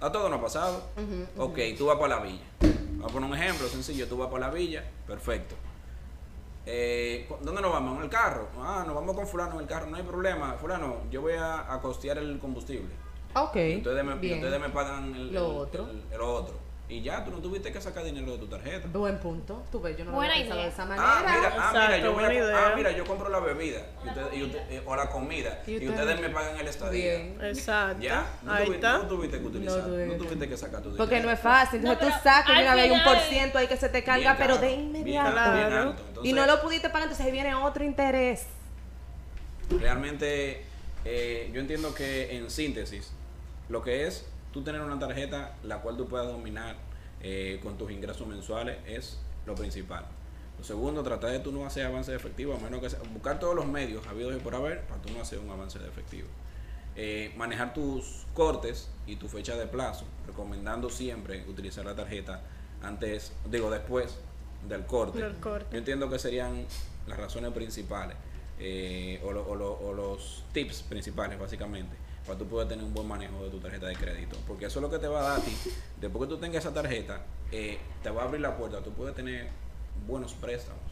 A 0.00 0.10
todos 0.12 0.30
nos 0.30 0.38
ha 0.38 0.42
pasado. 0.42 0.88
Ok, 1.36 1.58
tú 1.76 1.86
vas 1.86 1.98
para 1.98 2.16
la 2.16 2.22
villa. 2.22 2.44
Vamos 2.60 3.10
a 3.10 3.12
poner 3.14 3.30
un 3.30 3.36
ejemplo 3.36 3.68
sencillo. 3.68 4.06
Tú 4.08 4.16
vas 4.16 4.28
para 4.28 4.46
la 4.48 4.52
villa, 4.52 4.84
perfecto. 5.06 5.54
Eh, 6.70 7.26
¿Dónde 7.40 7.62
nos 7.62 7.72
vamos? 7.72 7.96
En 7.96 8.04
el 8.04 8.10
carro. 8.10 8.46
Ah, 8.60 8.84
nos 8.86 8.94
vamos 8.94 9.16
con 9.16 9.26
fulano 9.26 9.54
en 9.54 9.60
el 9.60 9.66
carro, 9.66 9.86
no 9.86 9.96
hay 9.96 10.02
problema. 10.02 10.52
Fulano, 10.60 10.98
yo 11.10 11.22
voy 11.22 11.32
a, 11.32 11.72
a 11.72 11.80
costear 11.80 12.18
el 12.18 12.38
combustible. 12.38 12.90
Ok. 13.34 13.56
Y 13.56 13.76
ustedes 13.78 14.04
me, 14.04 14.14
y 14.16 14.18
bien. 14.18 14.38
ustedes 14.38 14.60
me 14.60 14.68
pagan 14.68 15.14
el, 15.14 15.32
Lo 15.32 15.46
el- 15.50 15.56
otro. 15.56 15.88
el- 15.90 16.02
el 16.12 16.20
otro. 16.20 16.68
Y 16.90 17.02
ya, 17.02 17.22
tú 17.22 17.30
no 17.30 17.36
tuviste 17.36 17.70
que 17.70 17.78
sacar 17.82 18.02
dinero 18.02 18.32
de 18.32 18.38
tu 18.38 18.46
tarjeta. 18.46 18.88
Buen 18.90 19.18
punto. 19.18 19.62
Tú 19.70 19.78
ves, 19.78 19.94
yo 19.98 20.06
no 20.06 20.10
lo 20.12 20.16
Buena 20.16 20.32
había 20.32 20.44
pensado 20.44 20.60
idea. 20.60 20.68
de 20.68 20.72
esa 20.72 20.82
Ah, 20.84 20.86
manera. 20.86 21.36
mira, 21.36 21.52
ah, 21.52 21.68
Exacto, 21.68 21.80
mira, 21.80 21.98
yo 21.98 22.12
voy 22.14 22.24
a- 22.24 22.56
ah, 22.66 22.72
mira, 22.76 22.90
yo 22.92 23.04
compro 23.04 23.28
la 23.28 23.40
bebida 23.40 23.80
y 24.02 24.08
usted- 24.08 24.32
y 24.32 24.42
usted- 24.44 24.70
eh, 24.72 24.82
o 24.86 24.96
la 24.96 25.10
comida 25.10 25.62
Y 25.66 25.72
y, 25.72 25.88
ustedes- 25.88 26.20
me 26.22 26.30
pagan 26.30 26.56
el 26.58 26.66
estadía. 26.66 27.14
Bien. 27.16 27.38
Exacto. 27.42 28.00
Ya, 28.02 28.26
no, 28.42 28.52
Ahí 28.54 28.64
tuviste, 28.64 28.86
está. 28.86 28.98
no 29.02 29.06
tuviste 29.06 29.38
que 29.38 29.46
utilizar, 29.46 29.84
tuve 29.84 30.06
no, 30.06 30.14
tuviste 30.16 30.48
que 30.48 30.56
sacar 30.56 30.80
tu 30.80 30.88
dinero. 30.88 31.04
Porque 31.04 31.20
no 31.20 31.30
es 31.30 31.40
fácil. 31.40 31.80
Entonces 31.80 32.06
No, 32.06 32.10
tú 32.10 32.20
sacas 32.22 32.56
vez 32.58 32.68
hay 32.70 32.90
un 32.90 33.04
por 33.04 33.16
ciento 33.18 33.58
ahí 33.58 33.66
que 33.66 33.76
se 33.76 33.88
te 33.90 34.02
carga, 34.02 34.32
Bien 34.32 34.36
pero 34.38 34.56
de 34.56 34.66
bien 34.68 34.80
inmediato. 34.80 35.30
bien 35.52 35.66
Claro. 35.68 35.90
alto. 35.90 36.02
Entonces, 36.18 36.30
y 36.30 36.32
no 36.34 36.46
lo 36.46 36.60
pudiste 36.62 36.88
pagar, 36.88 37.02
entonces 37.04 37.24
ahí 37.26 37.32
viene 37.32 37.54
otro 37.54 37.84
interés. 37.84 38.46
Realmente, 39.70 40.62
eh, 41.04 41.50
yo 41.52 41.60
entiendo 41.60 41.94
que 41.94 42.36
en 42.36 42.50
síntesis, 42.50 43.10
lo 43.68 43.82
que 43.82 44.06
es 44.06 44.24
tú 44.52 44.62
tener 44.62 44.80
una 44.80 44.98
tarjeta 44.98 45.54
la 45.62 45.78
cual 45.82 45.96
tú 45.96 46.08
puedas 46.08 46.26
dominar 46.26 46.76
eh, 47.20 47.60
con 47.62 47.76
tus 47.76 47.90
ingresos 47.90 48.26
mensuales 48.26 48.78
es 48.86 49.18
lo 49.46 49.54
principal. 49.54 50.06
Lo 50.58 50.64
segundo, 50.64 51.02
tratar 51.02 51.30
de 51.30 51.38
tú 51.40 51.52
no 51.52 51.66
hacer 51.66 51.86
avance 51.86 52.10
de 52.10 52.16
efectivo, 52.16 52.54
a 52.54 52.58
menos 52.58 52.80
que 52.80 52.90
sea- 52.90 53.00
buscar 53.12 53.38
todos 53.38 53.54
los 53.54 53.66
medios 53.66 54.06
habidos 54.06 54.34
y 54.34 54.40
por 54.40 54.54
haber 54.54 54.82
para 54.86 55.00
tú 55.02 55.12
no 55.12 55.20
hacer 55.20 55.38
un 55.38 55.50
avance 55.50 55.78
de 55.78 55.86
efectivo. 55.88 56.26
Eh, 56.96 57.32
manejar 57.36 57.74
tus 57.74 58.26
cortes 58.34 58.88
y 59.06 59.16
tu 59.16 59.28
fecha 59.28 59.54
de 59.56 59.66
plazo, 59.66 60.04
recomendando 60.26 60.90
siempre 60.90 61.44
utilizar 61.46 61.84
la 61.84 61.94
tarjeta 61.94 62.40
antes, 62.82 63.32
digo 63.48 63.70
después 63.70 64.18
del 64.66 64.84
corte. 64.86 65.18
Del 65.20 65.36
corte. 65.36 65.66
Yo 65.72 65.78
entiendo 65.78 66.08
que 66.10 66.18
serían 66.18 66.64
las 67.06 67.18
razones 67.18 67.52
principales 67.52 68.16
eh, 68.58 69.20
o, 69.24 69.32
lo- 69.32 69.46
o 69.48 69.54
lo- 69.54 69.72
o 69.78 69.92
los 69.92 70.42
tips 70.52 70.82
principales 70.82 71.38
básicamente 71.38 71.96
para 72.26 72.38
tú 72.38 72.46
poder 72.46 72.68
tener 72.68 72.84
un 72.84 72.92
buen 72.92 73.06
manejo 73.06 73.42
de 73.44 73.50
tu 73.50 73.58
tarjeta 73.58 73.86
de 73.86 73.94
crédito. 73.96 74.36
Porque 74.46 74.66
eso 74.66 74.78
es 74.80 74.82
lo 74.82 74.90
que 74.90 74.98
te 74.98 75.08
va 75.08 75.20
a 75.20 75.22
dar 75.30 75.40
a 75.40 75.42
ti. 75.42 75.56
Después 76.00 76.28
que 76.28 76.34
tú 76.34 76.40
tengas 76.40 76.64
esa 76.64 76.74
tarjeta, 76.74 77.22
eh, 77.52 77.78
te 78.02 78.10
va 78.10 78.22
a 78.22 78.24
abrir 78.26 78.40
la 78.40 78.56
puerta. 78.56 78.80
Tú 78.82 78.92
puedes 78.92 79.14
tener 79.14 79.48
buenos 80.06 80.34
préstamos 80.34 80.82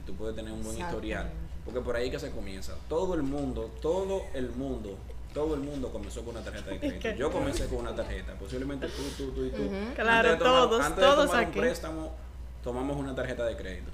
y 0.00 0.06
tú 0.06 0.14
puedes 0.14 0.34
tener 0.36 0.52
un 0.52 0.62
buen 0.62 0.78
historial. 0.78 1.30
Porque 1.64 1.80
por 1.80 1.96
ahí 1.96 2.10
que 2.10 2.18
se 2.18 2.30
comienza. 2.30 2.74
Todo 2.88 3.14
el 3.14 3.22
mundo, 3.22 3.70
todo 3.82 4.22
el 4.32 4.50
mundo, 4.52 4.96
todo 5.34 5.54
el 5.54 5.60
mundo 5.60 5.92
comenzó 5.92 6.24
con 6.24 6.34
una 6.36 6.44
tarjeta 6.44 6.70
de 6.70 6.78
crédito. 6.78 7.10
Yo 7.10 7.30
comencé 7.30 7.66
con 7.66 7.78
una 7.80 7.94
tarjeta. 7.94 8.32
Posiblemente 8.34 8.86
tú, 8.88 9.02
tú, 9.18 9.32
tú 9.32 9.44
y 9.44 9.50
tú. 9.50 9.68
Claro, 9.94 10.30
Antes 10.30 10.32
de 10.32 10.44
tomar- 10.44 10.62
todos, 10.68 10.80
antes 10.80 10.96
de 10.96 11.02
todos 11.02 11.26
tomar 11.26 11.44
aquí. 11.44 11.58
un 11.58 11.64
préstamo, 11.64 12.14
tomamos 12.62 12.96
una 12.96 13.14
tarjeta 13.14 13.44
de 13.44 13.56
crédito. 13.56 13.90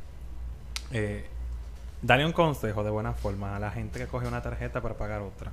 Eh, 0.93 1.27
dale 2.03 2.25
un 2.25 2.33
consejo 2.33 2.85
de 2.85 2.91
buena 2.91 3.13
forma 3.13 3.57
a 3.57 3.59
la 3.59 3.71
gente 3.71 3.99
que 3.99 4.07
coge 4.07 4.27
una 4.27 4.43
tarjeta 4.43 4.81
para 4.81 4.95
pagar 4.97 5.23
otra. 5.23 5.53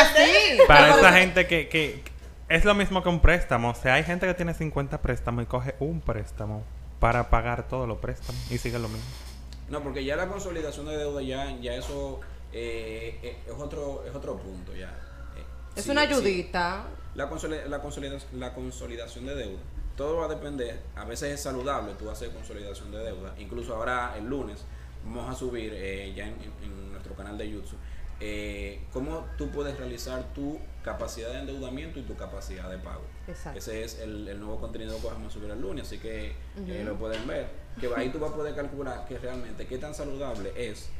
Así. 0.00 0.58
Para 0.66 0.98
esa 0.98 1.12
gente 1.12 1.46
que, 1.46 1.68
que 1.68 2.02
es 2.48 2.64
lo 2.64 2.74
mismo 2.74 3.02
que 3.02 3.08
un 3.08 3.20
préstamo. 3.20 3.70
O 3.70 3.74
sea, 3.74 3.94
hay 3.94 4.04
gente 4.04 4.26
que 4.26 4.34
tiene 4.34 4.54
50 4.54 5.00
préstamos 5.00 5.44
y 5.44 5.46
coge 5.46 5.74
un 5.80 6.00
préstamo 6.00 6.62
para 6.98 7.30
pagar 7.30 7.66
todos 7.68 7.88
los 7.88 7.98
préstamos 7.98 8.40
y 8.50 8.58
sigue 8.58 8.78
lo 8.78 8.88
mismo. 8.88 9.08
No, 9.70 9.82
porque 9.82 10.04
ya 10.04 10.16
la 10.16 10.28
consolidación 10.28 10.86
de 10.86 10.96
deuda 10.98 11.22
ya, 11.22 11.56
ya 11.60 11.74
eso 11.74 12.20
eh, 12.52 13.18
eh, 13.22 13.38
es 13.46 13.52
otro 13.52 14.04
es 14.06 14.14
otro 14.14 14.36
punto 14.36 14.74
ya. 14.74 14.92
Es 15.76 15.84
sí, 15.84 15.90
una 15.90 16.06
sí. 16.06 16.12
ayudita. 16.12 16.84
La, 17.14 17.28
consoli- 17.30 17.64
la, 17.66 17.82
consolida- 17.82 18.18
la 18.34 18.54
consolidación 18.54 19.26
de 19.26 19.34
deuda. 19.34 19.60
Todo 19.96 20.16
va 20.18 20.26
a 20.26 20.28
depender. 20.28 20.80
A 20.96 21.04
veces 21.04 21.32
es 21.34 21.40
saludable 21.42 21.92
tú 21.98 22.08
hacer 22.10 22.30
consolidación 22.30 22.90
de 22.90 22.98
deuda. 22.98 23.34
Incluso 23.38 23.74
ahora 23.74 24.14
el 24.16 24.24
lunes 24.26 24.64
vamos 25.04 25.28
a 25.30 25.38
subir 25.38 25.72
eh, 25.74 26.12
ya 26.14 26.26
en, 26.26 26.90
nuestro 26.92 27.14
canal 27.14 27.38
de 27.38 27.50
YouTube 27.50 27.78
eh, 28.20 28.82
cómo 28.92 29.26
tú 29.38 29.48
puedes 29.50 29.76
realizar 29.78 30.22
tu 30.34 30.58
capacidad 30.84 31.30
de 31.32 31.38
endeudamiento 31.38 31.98
y 31.98 32.02
tu 32.02 32.14
capacidad 32.16 32.70
de 32.70 32.76
pago. 32.78 33.02
Exacto. 33.26 33.58
Ese 33.58 33.82
es 33.82 33.98
el, 33.98 34.28
el 34.28 34.38
nuevo 34.38 34.60
contenido 34.60 35.00
que 35.00 35.06
vamos 35.06 35.28
a 35.28 35.30
subir 35.30 35.50
el 35.50 35.60
lunes, 35.60 35.86
así 35.86 35.98
que 35.98 36.32
eh, 36.66 36.82
lo 36.84 36.96
pueden 36.96 37.26
ver. 37.26 37.48
Que 37.80 37.88
ahí 37.96 38.10
tú 38.10 38.18
vas 38.18 38.32
a 38.32 38.34
poder 38.36 38.54
calcular 38.54 39.06
que 39.06 39.18
realmente 39.18 39.66
qué 39.66 39.78
tan 39.78 39.94
saludable 39.94 40.52
es 40.54 40.90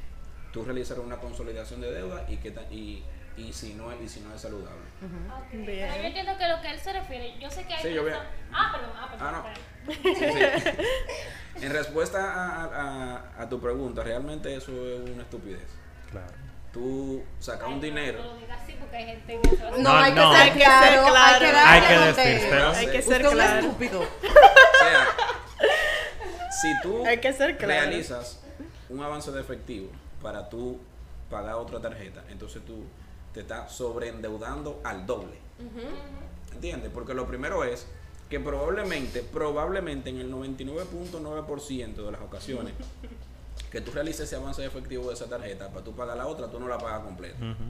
tú 0.53 0.65
realizar 0.65 0.99
una 0.99 1.19
consolidación 1.19 1.83
de 1.83 1.93
deuda 1.93 2.25
y 2.29 2.39
qué 2.39 2.51
tan, 2.53 2.73
y, 2.73 3.05
y 3.49 3.53
si 3.53 3.75
no 3.75 3.91
es 3.93 4.01
y 4.01 4.09
si 4.09 4.21
no 4.21 4.35
es 4.35 4.41
saludable. 4.41 4.81
Bien. 5.53 5.65
Pero 5.67 5.97
yo 5.97 6.03
entiendo 6.09 6.37
que 6.39 6.49
lo 6.49 6.61
que 6.61 6.71
él 6.71 6.79
se 6.81 6.93
refiere, 6.93 7.39
yo 7.39 7.51
sé 7.51 7.65
que 7.65 7.75
hay 7.75 7.83
Sí, 7.83 7.93
yo. 7.95 8.03
Ah, 8.53 8.73
perdón, 8.73 8.91
ah, 8.97 9.09
perdón. 9.11 9.27
Ah, 9.29 9.33
no. 9.33 9.43
perdón. 9.45 10.19
Sí, 10.19 10.77
sí. 11.57 11.65
En 11.67 11.73
respuesta 11.73 12.19
a, 12.23 12.65
a- 13.37 13.43
a 13.43 13.49
tu 13.49 13.61
pregunta, 13.61 14.03
realmente 14.05 14.55
eso 14.55 14.73
es 14.73 15.11
una 15.11 15.23
estupidez. 15.23 15.67
Claro. 16.11 16.33
Tú 16.73 17.25
sacas 17.41 17.67
un 17.69 17.77
no, 17.77 17.81
dinero. 17.81 18.23
No, 18.23 18.33
hay 18.33 19.11
que 19.27 19.41
No, 19.73 19.79
No, 19.79 19.97
hay, 19.99 20.13
no. 20.13 20.31
Que 20.31 20.37
ser 20.37 20.43
Hay 20.43 20.51
que 20.53 20.59
ser 20.59 21.01
claro, 21.01 21.15
hay 21.15 21.39
claro. 21.41 21.41
que 21.41 21.59
Hay 21.61 21.81
que. 21.81 22.55
Hay 22.79 22.87
que 22.87 22.99
Usted 22.99 23.03
ser 23.03 23.23
es 23.27 23.31
claro. 23.33 23.61
estúpido. 23.61 24.01
O 24.81 24.83
sea, 24.83 25.07
si 26.63 26.81
tú 26.83 27.05
Hay 27.07 27.19
que 27.19 27.33
ser 27.33 27.57
claro. 27.59 27.73
realizas 27.83 28.41
un 28.89 29.03
avance 29.03 29.31
de 29.31 29.41
efectivo 29.41 29.91
para 30.23 30.49
tú 30.49 30.81
pagar 31.31 31.55
otra 31.57 31.81
tarjeta, 31.81 32.23
entonces 32.31 32.65
tú 32.65 32.85
te 33.35 33.41
estás 33.41 33.73
sobreendeudando 33.73 34.81
al 34.85 35.07
doble. 35.07 35.39
¿Entiendes? 36.55 36.91
Porque 36.93 37.15
lo 37.15 37.27
primero 37.27 37.65
es 37.65 37.87
que 38.29 38.39
probablemente, 38.41 39.23
probablemente 39.23 40.11
en 40.11 40.19
el 40.19 40.31
99.9% 40.33 41.95
de 42.05 42.13
las 42.13 42.21
ocasiones 42.21 42.75
que 43.73 43.81
tú 43.81 43.91
realices 43.93 44.21
ese 44.23 44.37
avance 44.37 44.61
de 44.63 44.69
efectivo 44.69 45.09
de 45.09 45.15
esa 45.15 45.27
tarjeta, 45.27 45.69
para 45.69 45.85
tú 45.85 45.93
pagar 45.93 46.17
la 46.17 46.27
otra, 46.27 46.49
tú 46.49 46.59
no 46.61 46.69
la 46.69 46.79
pagas 46.79 47.01
completa. 47.03 47.37
Ujú. 47.37 47.65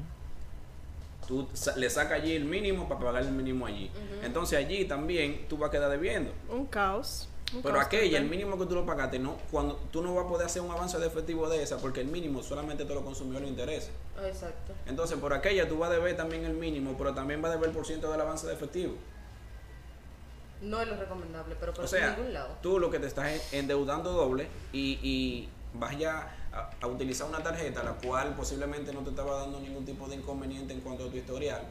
Tú 1.28 1.48
sa- 1.52 1.76
le 1.76 1.88
sacas 1.88 2.20
allí 2.20 2.34
el 2.34 2.44
mínimo 2.44 2.88
para 2.88 3.00
pagar 3.00 3.22
el 3.22 3.32
mínimo 3.32 3.64
allí. 3.66 3.90
Entonces 4.22 4.58
allí 4.58 4.84
también 4.86 5.46
tú 5.48 5.56
vas 5.58 5.68
a 5.68 5.70
quedar 5.70 5.90
debiendo. 5.90 6.32
Un 6.48 6.66
caos. 6.66 7.28
Un 7.54 7.62
Pero 7.62 7.80
aquella, 7.80 8.18
el 8.18 8.28
mínimo 8.28 8.58
que 8.58 8.66
tú 8.66 8.74
lo 8.74 8.86
pagaste, 8.86 9.18
no, 9.18 9.36
cuando 9.50 9.74
tú 9.90 10.02
no 10.02 10.14
vas 10.14 10.24
a 10.24 10.28
poder 10.28 10.46
hacer 10.46 10.62
un 10.62 10.70
avance 10.70 10.98
de 10.98 11.06
efectivo 11.06 11.48
de 11.48 11.62
esa, 11.62 11.78
porque 11.78 12.00
el 12.00 12.06
mínimo 12.08 12.42
solamente 12.42 12.84
te 12.84 12.94
lo 12.94 13.04
consumió 13.04 13.40
los 13.40 13.48
intereses. 13.48 13.90
Exacto. 14.24 14.72
Entonces, 14.86 15.18
por 15.18 15.32
aquella 15.32 15.68
tú 15.68 15.78
vas 15.78 15.90
a 15.90 15.94
deber 15.94 16.16
también 16.16 16.44
el 16.44 16.54
mínimo, 16.54 16.94
pero 16.96 17.12
también 17.14 17.42
vas 17.42 17.50
a 17.50 17.54
deber 17.54 17.70
el 17.70 17.74
por 17.76 17.86
ciento 17.86 18.10
del 18.12 18.20
avance 18.20 18.46
de 18.46 18.54
efectivo. 18.54 18.94
No 20.62 20.80
es 20.80 20.88
lo 20.88 20.96
recomendable, 20.96 21.56
pero 21.58 21.72
por 21.72 21.84
O 21.84 21.88
sea, 21.88 22.14
ningún 22.16 22.34
lado. 22.34 22.54
tú 22.62 22.78
lo 22.78 22.90
que 22.90 22.98
te 22.98 23.06
estás 23.06 23.30
es 23.30 23.52
endeudando 23.54 24.12
doble 24.12 24.46
y, 24.72 24.98
y 25.02 25.48
vas 25.74 25.96
ya 25.98 26.36
a, 26.52 26.70
a 26.80 26.86
utilizar 26.86 27.26
una 27.28 27.42
tarjeta 27.42 27.82
la 27.82 27.92
cual 27.92 28.34
posiblemente 28.34 28.92
no 28.92 29.00
te 29.00 29.10
estaba 29.10 29.38
dando 29.40 29.58
ningún 29.60 29.86
tipo 29.86 30.06
de 30.06 30.16
inconveniente 30.16 30.74
en 30.74 30.80
cuanto 30.80 31.06
a 31.06 31.10
tu 31.10 31.16
historial. 31.16 31.62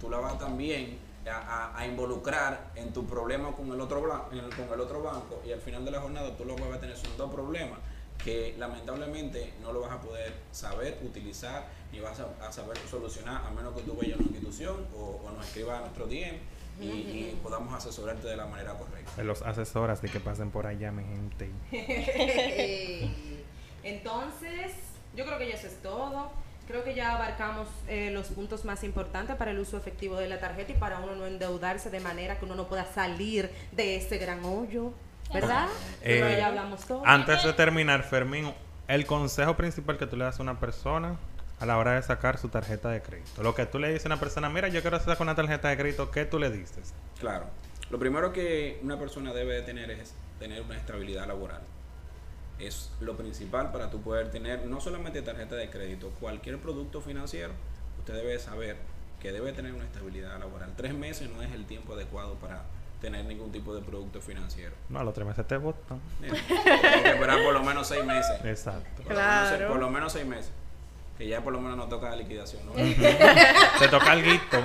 Tú 0.00 0.08
la 0.08 0.18
vas 0.18 0.38
también 0.38 0.96
a, 1.28 1.38
a- 1.38 1.78
a 1.78 1.86
involucrar 1.86 2.70
en 2.74 2.92
tu 2.92 3.06
problema 3.06 3.52
con 3.52 3.70
el, 3.72 3.80
otro 3.80 4.02
blan- 4.02 4.32
en 4.32 4.38
el- 4.38 4.54
con 4.54 4.72
el 4.72 4.80
otro 4.80 5.02
banco 5.02 5.42
y 5.46 5.52
al 5.52 5.60
final 5.60 5.84
de 5.84 5.90
la 5.90 6.00
jornada 6.00 6.36
tú 6.36 6.44
lo 6.44 6.54
que 6.56 6.62
vas 6.62 6.76
a 6.78 6.80
tener 6.80 6.96
son 6.96 7.16
dos 7.16 7.32
problemas 7.32 7.78
que 8.22 8.54
lamentablemente 8.58 9.52
no 9.62 9.72
lo 9.72 9.80
vas 9.80 9.92
a 9.92 10.00
poder 10.00 10.32
saber 10.50 10.98
utilizar 11.04 11.66
ni 11.92 12.00
vas 12.00 12.18
a, 12.20 12.46
a 12.46 12.50
saber 12.52 12.76
solucionar 12.90 13.44
a 13.46 13.50
menos 13.50 13.74
que 13.74 13.82
tú 13.82 13.94
vayas 13.94 14.14
a 14.14 14.22
una 14.22 14.28
institución 14.30 14.86
o, 14.96 15.20
o 15.24 15.30
nos 15.32 15.46
escribas 15.46 15.78
a 15.78 15.80
nuestro 15.82 16.06
DM 16.06 16.38
y, 16.80 16.84
y 16.84 17.40
podamos 17.42 17.72
asesorarte 17.74 18.26
de 18.26 18.36
la 18.36 18.46
manera 18.46 18.74
correcta. 18.74 19.10
De 19.16 19.24
los 19.24 19.40
asesoras 19.42 20.02
de 20.02 20.08
que 20.10 20.20
pasen 20.20 20.50
por 20.50 20.66
allá, 20.66 20.92
mi 20.92 21.04
gente. 21.04 21.50
Entonces, 23.82 24.72
yo 25.14 25.24
creo 25.24 25.38
que 25.38 25.48
ya 25.48 25.54
eso 25.54 25.66
es 25.68 25.80
todo. 25.82 26.30
Creo 26.66 26.82
que 26.82 26.94
ya 26.94 27.14
abarcamos 27.14 27.68
eh, 27.86 28.10
los 28.12 28.26
puntos 28.28 28.64
más 28.64 28.82
importantes 28.82 29.36
para 29.36 29.52
el 29.52 29.58
uso 29.58 29.76
efectivo 29.76 30.16
de 30.16 30.28
la 30.28 30.40
tarjeta 30.40 30.72
y 30.72 30.74
para 30.74 30.98
uno 30.98 31.14
no 31.14 31.26
endeudarse 31.26 31.90
de 31.90 32.00
manera 32.00 32.38
que 32.38 32.44
uno 32.44 32.56
no 32.56 32.66
pueda 32.66 32.84
salir 32.92 33.50
de 33.70 33.96
ese 33.96 34.18
gran 34.18 34.44
hoyo, 34.44 34.92
¿verdad? 35.32 35.68
Eh, 36.02 36.18
Pero 36.20 36.30
ya 36.30 36.48
hablamos 36.48 36.84
todo. 36.84 37.02
Antes 37.06 37.44
de 37.44 37.52
terminar, 37.52 38.02
Fermín, 38.02 38.52
el 38.88 39.06
consejo 39.06 39.56
principal 39.56 39.96
que 39.96 40.06
tú 40.06 40.16
le 40.16 40.24
das 40.24 40.40
a 40.40 40.42
una 40.42 40.58
persona 40.58 41.16
a 41.60 41.66
la 41.66 41.78
hora 41.78 41.92
de 41.92 42.02
sacar 42.02 42.36
su 42.36 42.48
tarjeta 42.48 42.90
de 42.90 43.00
crédito. 43.00 43.42
Lo 43.44 43.54
que 43.54 43.64
tú 43.66 43.78
le 43.78 43.88
dices 43.88 44.06
a 44.06 44.08
una 44.08 44.20
persona, 44.20 44.48
mira, 44.48 44.66
yo 44.68 44.82
quiero 44.82 44.98
sacar 44.98 45.22
una 45.22 45.36
tarjeta 45.36 45.68
de 45.68 45.76
crédito, 45.76 46.10
¿qué 46.10 46.24
tú 46.24 46.38
le 46.40 46.50
dices? 46.50 46.92
Claro. 47.20 47.46
Lo 47.90 47.98
primero 48.00 48.32
que 48.32 48.80
una 48.82 48.98
persona 48.98 49.32
debe 49.32 49.54
de 49.54 49.62
tener 49.62 49.90
es 49.92 50.14
tener 50.40 50.62
una 50.62 50.76
estabilidad 50.76 51.28
laboral. 51.28 51.62
Es 52.58 52.90
lo 53.00 53.16
principal 53.16 53.70
para 53.72 53.90
tú 53.90 54.00
poder 54.00 54.30
tener 54.30 54.64
no 54.66 54.80
solamente 54.80 55.20
tarjeta 55.22 55.56
de 55.56 55.68
crédito, 55.70 56.10
cualquier 56.20 56.58
producto 56.58 57.00
financiero, 57.02 57.52
usted 57.98 58.14
debe 58.14 58.38
saber 58.38 58.76
que 59.20 59.32
debe 59.32 59.52
tener 59.52 59.72
una 59.72 59.84
estabilidad 59.84 60.38
laboral. 60.38 60.72
Tres 60.76 60.94
meses 60.94 61.28
no 61.30 61.42
es 61.42 61.52
el 61.52 61.66
tiempo 61.66 61.94
adecuado 61.94 62.34
para 62.34 62.62
tener 63.00 63.24
ningún 63.26 63.52
tipo 63.52 63.74
de 63.74 63.82
producto 63.82 64.20
financiero. 64.22 64.72
No, 64.88 65.00
a 65.00 65.04
los 65.04 65.12
tres 65.12 65.26
meses 65.26 65.46
te 65.46 65.56
votan. 65.58 66.00
Mira, 66.20 66.34
Hay 66.34 67.02
que 67.02 67.10
esperar 67.10 67.42
por 67.42 67.52
lo 67.52 67.62
menos 67.62 67.86
seis 67.86 68.04
meses. 68.04 68.40
Exacto. 68.44 69.02
Por 69.02 69.12
lo 69.12 69.18
menos 69.20 69.48
seis- 69.48 69.56
Claro. 69.58 69.68
por 69.72 69.78
lo 69.80 69.90
menos 69.90 70.12
seis 70.12 70.26
meses. 70.26 70.50
Que 71.18 71.26
ya 71.28 71.42
por 71.42 71.52
lo 71.52 71.60
menos 71.60 71.76
no 71.76 71.88
toca 71.88 72.10
la 72.10 72.16
liquidación. 72.16 72.62
¿no? 72.66 72.72
Te 73.78 73.88
toca 73.88 74.12
el 74.14 74.22
guito. 74.22 74.58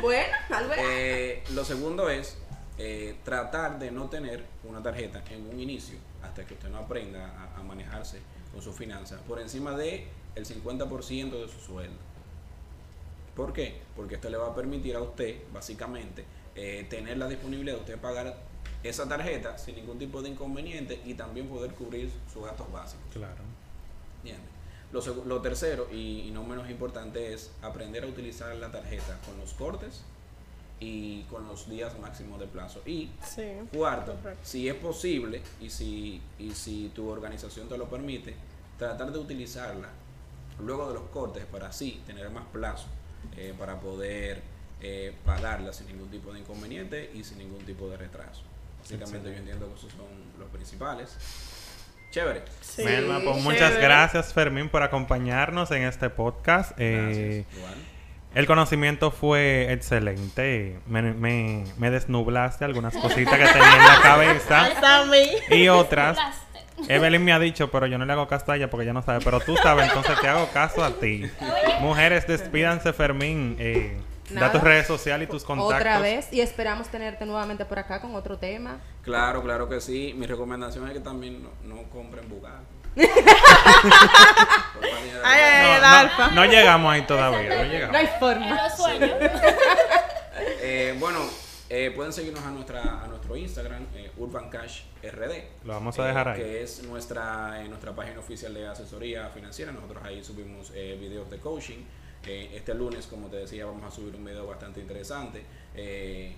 Bueno, 0.00 0.32
Albert. 0.50 0.80
Eh, 0.84 1.42
lo 1.54 1.64
segundo 1.64 2.08
es 2.10 2.36
eh, 2.78 3.16
tratar 3.24 3.78
de 3.78 3.90
no 3.90 4.08
tener 4.08 4.44
una 4.64 4.82
tarjeta 4.82 5.22
en 5.30 5.48
un 5.48 5.60
inicio 5.60 5.98
hasta 6.22 6.46
que 6.46 6.54
usted 6.54 6.68
no 6.68 6.78
aprenda 6.78 7.26
a, 7.26 7.60
a 7.60 7.62
manejarse 7.62 8.18
con 8.52 8.62
sus 8.62 8.74
finanzas 8.74 9.20
por 9.28 9.40
encima 9.40 9.76
de 9.76 10.08
el 10.34 10.46
50% 10.46 11.30
de 11.30 11.48
su 11.48 11.60
sueldo. 11.60 11.98
¿Por 13.34 13.52
qué? 13.52 13.80
Porque 13.96 14.16
esto 14.16 14.28
le 14.28 14.36
va 14.36 14.48
a 14.48 14.54
permitir 14.54 14.96
a 14.96 15.00
usted, 15.00 15.36
básicamente, 15.52 16.24
eh, 16.54 16.86
tener 16.90 17.16
la 17.16 17.28
disponibilidad 17.28 17.76
de 17.76 17.80
usted 17.80 17.98
pagar 17.98 18.36
esa 18.82 19.08
tarjeta 19.08 19.56
sin 19.56 19.76
ningún 19.76 19.98
tipo 19.98 20.20
de 20.22 20.30
inconveniente 20.30 21.00
y 21.04 21.14
también 21.14 21.48
poder 21.48 21.72
cubrir 21.72 22.10
sus 22.32 22.44
gastos 22.44 22.70
básicos. 22.72 23.06
Claro. 23.12 23.42
Bien. 24.22 24.38
Lo, 24.92 25.40
tercero 25.40 25.88
y, 25.92 26.22
y 26.22 26.30
no 26.32 26.42
menos 26.42 26.68
importante 26.68 27.32
es 27.32 27.52
aprender 27.62 28.02
a 28.02 28.08
utilizar 28.08 28.54
la 28.56 28.72
tarjeta 28.72 29.18
con 29.24 29.38
los 29.38 29.54
cortes 29.54 30.02
y 30.80 31.22
con 31.24 31.46
los 31.46 31.68
días 31.68 31.98
máximos 31.98 32.40
de 32.40 32.46
plazo. 32.46 32.80
Y 32.86 33.10
Sí. 33.22 33.44
cuarto, 33.72 34.14
Correcto. 34.16 34.40
si 34.42 34.68
es 34.68 34.74
posible 34.74 35.42
y 35.60 35.68
si, 35.70 36.20
y 36.38 36.50
si 36.52 36.90
tu 36.94 37.08
organización 37.10 37.68
te 37.68 37.76
lo 37.78 37.88
permite, 37.88 38.34
tratar 38.78 39.12
de 39.12 39.18
utilizarla 39.18 39.88
luego 40.58 40.88
de 40.88 40.94
los 40.94 41.04
cortes 41.10 41.44
para 41.46 41.68
así 41.68 42.02
tener 42.06 42.30
más 42.30 42.44
plazo 42.52 42.86
eh, 43.36 43.54
para 43.58 43.78
poder 43.80 44.42
eh, 44.80 45.14
pagarla 45.26 45.72
sin 45.74 45.86
ningún 45.88 46.08
tipo 46.08 46.32
de 46.32 46.40
inconveniente 46.40 47.10
y 47.14 47.22
sin 47.24 47.38
ningún 47.38 47.64
tipo 47.66 47.88
de 47.90 47.98
retraso. 47.98 48.42
Básicamente 48.80 49.30
yo 49.30 49.36
entiendo 49.36 49.68
que 49.68 49.74
esos 49.78 49.92
son 49.92 50.06
los 50.38 50.48
principales. 50.48 51.14
Chévere. 52.10 52.42
Sí, 52.62 52.82
Melma, 52.82 53.20
pues 53.22 53.36
muchas 53.42 53.68
chévere. 53.68 53.82
gracias, 53.82 54.32
Fermín, 54.32 54.68
por 54.70 54.82
acompañarnos 54.82 55.70
en 55.70 55.82
este 55.82 56.08
podcast. 56.10 56.72
Eh, 56.80 57.44
Gracias. 57.46 57.58
Igual. 57.58 57.74
El 58.34 58.46
conocimiento 58.46 59.10
fue 59.10 59.72
excelente. 59.72 60.78
Me, 60.86 61.02
me, 61.02 61.64
me 61.78 61.90
desnublaste 61.90 62.64
algunas 62.64 62.96
cositas 62.96 63.38
que 63.38 63.46
tenía 63.46 63.76
en 63.76 63.86
la 63.86 64.00
cabeza 64.02 64.68
y 65.50 65.68
otras. 65.68 66.18
Evelyn 66.88 67.22
me 67.22 67.32
ha 67.32 67.38
dicho, 67.38 67.70
pero 67.70 67.86
yo 67.86 67.98
no 67.98 68.04
le 68.04 68.12
hago 68.12 68.26
caso 68.26 68.52
a 68.52 68.56
ella 68.56 68.70
porque 68.70 68.84
ella 68.84 68.92
no 68.92 69.02
sabe. 69.02 69.20
Pero 69.22 69.40
tú 69.40 69.56
sabes, 69.56 69.88
entonces 69.88 70.18
te 70.20 70.28
hago 70.28 70.48
caso 70.52 70.84
a 70.84 70.90
ti. 70.92 71.30
Mujeres, 71.80 72.26
despídanse, 72.26 72.92
Fermín. 72.92 73.56
Eh, 73.58 73.98
da 74.30 74.52
tus 74.52 74.62
redes 74.62 74.86
sociales 74.86 75.28
y 75.28 75.30
tus 75.30 75.44
contactos. 75.44 75.76
Otra 75.76 75.98
vez 75.98 76.32
y 76.32 76.40
esperamos 76.40 76.88
tenerte 76.88 77.26
nuevamente 77.26 77.64
por 77.64 77.78
acá 77.78 78.00
con 78.00 78.14
otro 78.14 78.38
tema. 78.38 78.78
Claro, 79.02 79.42
claro 79.42 79.68
que 79.68 79.80
sí. 79.80 80.14
Mi 80.16 80.26
recomendación 80.26 80.86
es 80.86 80.94
que 80.94 81.00
también 81.00 81.42
no, 81.42 81.50
no 81.64 81.82
compren 81.90 82.28
Bugatti. 82.28 82.69
Ay, 82.96 83.06
ay, 85.24 85.62
No, 85.62 85.74
el 85.76 85.82
no, 85.82 85.88
alfa. 85.88 86.28
no 86.28 86.44
llegamos 86.46 86.92
ahí 86.92 87.02
todavía. 87.02 87.62
No 87.62 87.70
llegamos. 87.70 87.92
No 87.92 87.98
hay 87.98 88.06
forma. 88.18 88.62
los 88.62 88.76
sueños. 88.76 89.10
Eh, 90.62 90.96
bueno, 90.98 91.18
eh, 91.68 91.92
pueden 91.94 92.12
seguirnos 92.12 92.42
a 92.44 92.50
nuestra 92.50 93.02
a 93.04 93.06
nuestro 93.08 93.36
Instagram, 93.36 93.84
eh, 93.94 94.10
Urban 94.16 94.48
Cash 94.48 94.82
RD. 95.02 95.42
Lo 95.64 95.74
vamos 95.74 95.98
a 95.98 96.06
dejar 96.06 96.28
eh, 96.28 96.30
ahí. 96.30 96.36
Que 96.40 96.62
es 96.62 96.82
nuestra, 96.84 97.62
eh, 97.62 97.68
nuestra 97.68 97.94
página 97.94 98.20
oficial 98.20 98.54
de 98.54 98.66
asesoría 98.66 99.28
financiera. 99.30 99.70
Nosotros 99.72 100.02
ahí 100.04 100.22
subimos 100.24 100.72
eh, 100.74 100.96
videos 100.98 101.30
de 101.30 101.38
coaching. 101.38 101.78
Eh, 102.26 102.52
este 102.54 102.74
lunes, 102.74 103.06
como 103.06 103.28
te 103.28 103.36
decía, 103.36 103.66
vamos 103.66 103.84
a 103.84 103.90
subir 103.94 104.14
un 104.14 104.24
video 104.24 104.46
bastante 104.46 104.80
interesante, 104.80 105.44
eh, 105.74 106.34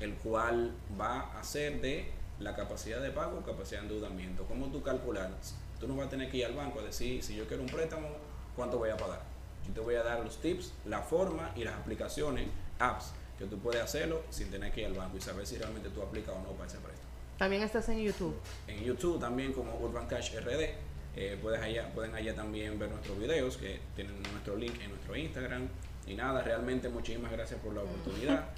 el 0.00 0.14
cual 0.14 0.72
va 1.00 1.38
a 1.38 1.42
ser 1.44 1.80
de 1.80 2.10
la 2.40 2.54
capacidad 2.54 3.00
de 3.00 3.10
pago, 3.10 3.42
capacidad 3.42 3.80
de 3.80 3.86
endeudamiento. 3.88 4.44
¿Cómo 4.44 4.66
tú 4.66 4.82
calcular? 4.82 5.30
Tú 5.80 5.88
no 5.88 5.96
vas 5.96 6.06
a 6.06 6.10
tener 6.10 6.30
que 6.30 6.38
ir 6.38 6.46
al 6.46 6.54
banco 6.54 6.80
a 6.80 6.82
decir, 6.82 7.22
si 7.22 7.36
yo 7.36 7.46
quiero 7.46 7.62
un 7.62 7.68
préstamo, 7.68 8.08
¿cuánto 8.54 8.78
voy 8.78 8.90
a 8.90 8.96
pagar? 8.96 9.22
Yo 9.66 9.72
te 9.72 9.80
voy 9.80 9.94
a 9.96 10.02
dar 10.02 10.20
los 10.20 10.40
tips, 10.40 10.72
la 10.84 11.00
forma 11.00 11.52
y 11.56 11.64
las 11.64 11.74
aplicaciones, 11.74 12.48
apps, 12.78 13.12
que 13.38 13.44
tú 13.46 13.58
puedes 13.58 13.82
hacerlo 13.82 14.22
sin 14.30 14.50
tener 14.50 14.72
que 14.72 14.82
ir 14.82 14.86
al 14.86 14.94
banco 14.94 15.16
y 15.16 15.20
saber 15.20 15.46
si 15.46 15.58
realmente 15.58 15.90
tú 15.90 16.02
aplicas 16.02 16.34
o 16.34 16.40
no 16.40 16.52
para 16.52 16.68
ese 16.68 16.78
préstamo. 16.78 17.06
También 17.38 17.62
estás 17.62 17.88
en 17.90 18.02
YouTube. 18.02 18.34
En 18.66 18.82
YouTube 18.82 19.20
también 19.20 19.52
como 19.52 19.78
Urban 19.78 20.06
Cash 20.06 20.34
RD. 20.38 20.70
Eh, 21.16 21.38
puedes 21.40 21.60
allá, 21.60 21.90
pueden 21.94 22.14
allá 22.14 22.34
también 22.34 22.78
ver 22.78 22.90
nuestros 22.90 23.18
videos 23.18 23.56
que 23.56 23.80
tienen 23.94 24.22
nuestro 24.22 24.56
link 24.56 24.80
en 24.82 24.90
nuestro 24.90 25.16
Instagram. 25.16 25.68
Y 26.06 26.14
nada, 26.14 26.42
realmente 26.42 26.88
muchísimas 26.88 27.32
gracias 27.32 27.60
por 27.60 27.74
la 27.74 27.82
oportunidad. 27.82 28.48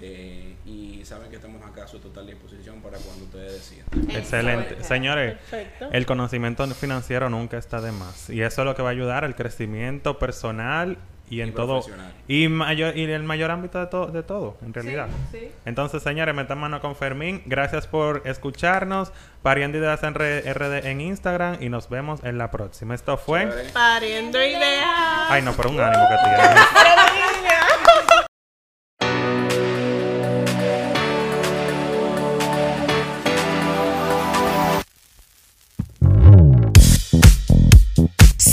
Eh, 0.00 0.56
y 0.66 1.02
saben 1.04 1.30
que 1.30 1.36
estamos 1.36 1.62
acá 1.64 1.84
a 1.84 1.88
su 1.88 1.98
total 1.98 2.26
disposición 2.26 2.80
para 2.80 2.98
cuando 2.98 3.24
ustedes 3.24 3.52
decidan. 3.54 3.86
Excelente. 4.16 4.82
Señores, 4.84 5.36
Perfecto. 5.50 5.88
el 5.92 6.06
conocimiento 6.06 6.66
financiero 6.68 7.28
nunca 7.30 7.58
está 7.58 7.80
de 7.80 7.92
más. 7.92 8.30
Y 8.30 8.42
eso 8.42 8.62
es 8.62 8.66
lo 8.66 8.74
que 8.74 8.82
va 8.82 8.88
a 8.88 8.92
ayudar 8.92 9.24
al 9.24 9.34
crecimiento 9.34 10.18
personal 10.18 10.98
y 11.30 11.42
en 11.42 11.50
Y 11.50 11.52
todo. 11.52 11.84
Y, 12.26 12.48
mayor, 12.48 12.96
y 12.96 13.04
el 13.04 13.22
mayor 13.22 13.50
ámbito 13.50 13.78
de, 13.78 13.86
to- 13.88 14.06
de 14.06 14.22
todo, 14.22 14.56
en 14.64 14.72
realidad. 14.72 15.08
sí. 15.30 15.50
Entonces, 15.66 16.02
señores, 16.02 16.34
metan 16.34 16.58
mano 16.58 16.80
con 16.80 16.96
Fermín. 16.96 17.42
Gracias 17.44 17.86
por 17.86 18.22
escucharnos. 18.24 19.12
Pariendo 19.42 19.76
Ideas 19.78 20.02
en 20.04 20.14
re- 20.14 20.40
RD 20.54 20.86
en 20.86 21.00
Instagram. 21.02 21.58
Y 21.62 21.68
nos 21.68 21.88
vemos 21.90 22.24
en 22.24 22.38
la 22.38 22.50
próxima. 22.50 22.94
Esto 22.94 23.18
fue. 23.18 23.46
Pariendo 23.74 24.38
ideas. 24.42 24.86
Ay, 25.28 25.42
no, 25.42 25.52
pero 25.52 25.68
un 25.70 25.80
ánimo 25.80 26.04
que 26.08 26.16
tiene. 26.24 26.38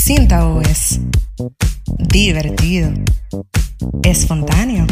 síntao 0.06 0.60
es 0.60 1.00
divertido, 1.98 2.92
espontáneo, 4.04 4.86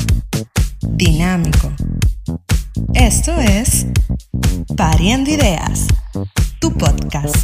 dinámico. 0.88 1.72
Esto 2.94 3.38
es 3.38 3.86
Pariendo 4.76 5.30
Ideas, 5.30 5.86
tu 6.58 6.72
podcast. 6.72 7.36